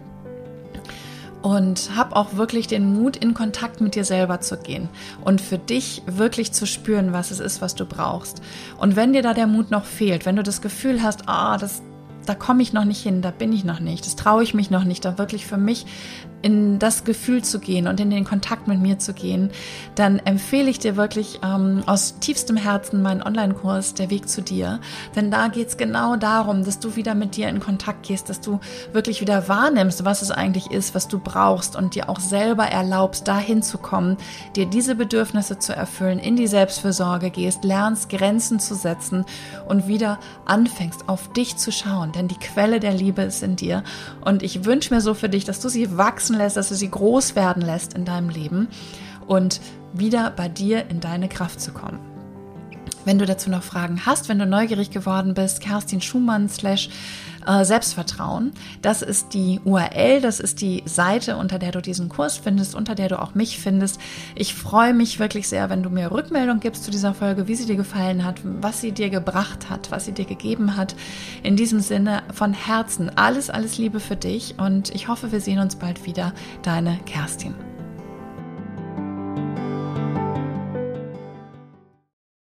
und 1.42 1.92
hab 1.96 2.14
auch 2.16 2.36
wirklich 2.36 2.68
den 2.68 2.94
Mut, 2.94 3.16
in 3.16 3.34
Kontakt 3.34 3.80
mit 3.80 3.96
dir 3.96 4.04
selber 4.04 4.42
zu 4.42 4.58
gehen 4.58 4.90
und 5.24 5.40
für 5.40 5.58
dich 5.58 6.04
wirklich 6.06 6.52
zu 6.52 6.66
spüren, 6.66 7.14
was 7.14 7.32
es 7.32 7.40
ist, 7.40 7.62
was 7.62 7.74
du 7.74 7.86
brauchst. 7.86 8.42
Und 8.78 8.98
wenn 8.98 9.14
dir 9.14 9.22
da 9.22 9.34
der 9.34 9.48
Mut 9.48 9.72
noch 9.72 9.86
fehlt, 9.86 10.26
wenn 10.26 10.36
du 10.36 10.44
das 10.44 10.62
Gefühl 10.62 11.02
hast, 11.02 11.30
ah, 11.30 11.58
das, 11.58 11.82
da 12.26 12.36
komme 12.36 12.64
ich 12.64 12.74
noch 12.74 12.84
nicht 12.84 13.02
hin, 13.02 13.22
da 13.22 13.32
bin 13.32 13.54
ich 13.54 13.64
noch 13.64 13.80
nicht, 13.80 14.06
das 14.06 14.18
traue 14.18 14.44
ich 14.44 14.54
mich 14.54 14.72
noch 14.72 14.84
nicht, 14.84 15.06
da 15.06 15.18
wirklich 15.18 15.46
für 15.46 15.58
mich 15.58 15.86
in 16.48 16.80
das 16.80 17.04
Gefühl 17.04 17.44
zu 17.44 17.60
gehen 17.60 17.88
und 17.88 18.00
in 18.00 18.10
den 18.10 18.24
Kontakt 18.24 18.70
mit 18.70 18.80
mir 18.80 18.98
zu 19.00 19.12
gehen, 19.12 19.52
dann 19.96 20.20
empfehle 20.20 20.70
ich 20.70 20.80
dir 20.80 20.96
wirklich 20.96 21.42
ähm, 21.44 21.84
aus 21.88 22.20
tiefstem 22.22 22.56
Herzen 22.56 23.02
meinen 23.02 23.22
Online-Kurs 23.22 23.96
Der 23.96 24.10
Weg 24.10 24.30
zu 24.30 24.42
dir. 24.42 24.80
Denn 25.14 25.30
da 25.30 25.50
geht 25.50 25.68
es 25.68 25.76
genau 25.76 26.16
darum, 26.16 26.64
dass 26.64 26.80
du 26.80 26.96
wieder 26.96 27.16
mit 27.16 27.36
dir 27.36 27.50
in 27.50 27.60
Kontakt 27.60 28.08
gehst, 28.08 28.30
dass 28.30 28.40
du 28.40 28.62
wirklich 28.94 29.20
wieder 29.20 29.50
wahrnimmst, 29.50 30.06
was 30.06 30.22
es 30.22 30.32
eigentlich 30.32 30.72
ist, 30.72 30.96
was 30.96 31.10
du 31.10 31.20
brauchst 31.20 31.76
und 31.76 31.96
dir 31.96 32.08
auch 32.08 32.22
selber 32.22 32.64
erlaubst, 32.66 33.28
dahin 33.28 33.62
zu 33.62 33.78
kommen, 33.78 34.16
dir 34.56 34.68
diese 34.68 34.96
Bedürfnisse 34.96 35.60
zu 35.60 35.76
erfüllen, 35.76 36.18
in 36.18 36.38
die 36.38 36.48
Selbstfürsorge 36.48 37.30
gehst, 37.30 37.66
lernst, 37.66 38.08
Grenzen 38.08 38.62
zu 38.62 38.74
setzen 38.74 39.26
und 39.68 39.90
wieder 39.90 40.18
anfängst, 40.46 41.10
auf 41.10 41.28
dich 41.34 41.58
zu 41.58 41.74
schauen. 41.74 42.14
Denn 42.14 42.30
die 42.30 42.40
Quelle 42.40 42.80
der 42.80 42.94
Liebe 42.94 43.24
ist 43.24 43.44
in 43.44 43.58
dir. 43.58 43.84
Und 44.24 44.44
ich 44.44 44.64
wünsche 44.64 44.94
mir 44.94 45.02
so 45.02 45.14
für 45.14 45.28
dich, 45.28 45.44
dass 45.44 45.60
du 45.60 45.68
sie 45.68 45.98
wachsen 45.98 46.37
lässt, 46.38 46.58
dass 46.58 46.70
du 46.70 46.76
sie 46.76 46.90
groß 46.90 47.36
werden 47.36 47.62
lässt 47.62 47.94
in 47.94 48.06
deinem 48.06 48.30
Leben 48.30 48.68
und 49.28 49.60
wieder 49.94 50.32
bei 50.32 50.48
dir 50.48 50.90
in 50.90 51.00
deine 51.00 51.30
Kraft 51.30 51.62
zu 51.62 51.72
kommen. 51.72 52.00
Wenn 53.06 53.20
du 53.20 53.26
dazu 53.26 53.50
noch 53.50 53.64
Fragen 53.64 54.06
hast, 54.06 54.28
wenn 54.28 54.40
du 54.40 54.46
neugierig 54.46 54.92
geworden 54.92 55.34
bist, 55.34 55.62
Kerstin 55.62 56.02
Schumann 56.02 56.50
slash 56.50 56.90
äh, 57.48 57.66
Selbstvertrauen. 57.66 58.52
Das 58.82 59.02
ist 59.02 59.34
die 59.34 59.60
URL, 59.64 60.22
das 60.22 60.40
ist 60.40 60.62
die 60.62 60.84
Seite, 60.86 61.38
unter 61.38 61.60
der 61.60 61.72
du 61.72 61.82
diesen 61.82 62.10
Kurs 62.10 62.38
findest, 62.38 62.76
unter 62.76 62.96
der 62.96 63.08
du 63.08 63.22
auch 63.22 63.34
mich 63.34 63.60
findest. 63.60 64.00
Ich 64.36 64.54
freue 64.54 64.94
mich 64.94 65.20
wirklich 65.20 65.48
sehr, 65.48 65.70
wenn 65.70 65.84
du 65.84 65.90
mir 65.90 66.12
Rückmeldung 66.12 66.60
gibst 66.60 66.84
zu 66.84 66.92
dieser 66.92 67.14
Folge, 67.14 67.48
wie 67.48 67.56
sie 67.56 67.66
dir 67.66 67.76
gefallen 67.76 68.24
hat, 68.24 68.42
was 68.44 68.82
sie 68.82 68.92
dir 68.92 69.10
gebracht 69.10 69.70
hat, 69.70 69.92
was 69.92 70.06
sie 70.06 70.12
dir 70.12 70.26
gegeben 70.26 70.76
hat. 70.76 70.96
In 71.44 71.56
diesem 71.56 71.80
Sinne 71.80 72.24
von 72.34 72.54
Herzen 72.54 73.10
alles, 73.16 73.50
alles 73.50 73.78
Liebe 73.78 74.00
für 74.00 74.16
dich 74.16 74.56
und 74.58 74.94
ich 74.94 75.08
hoffe, 75.08 75.32
wir 75.32 75.42
sehen 75.42 75.60
uns 75.60 75.76
bald 75.76 76.06
wieder. 76.06 76.34
Deine 76.64 77.00
Kerstin. 77.06 77.77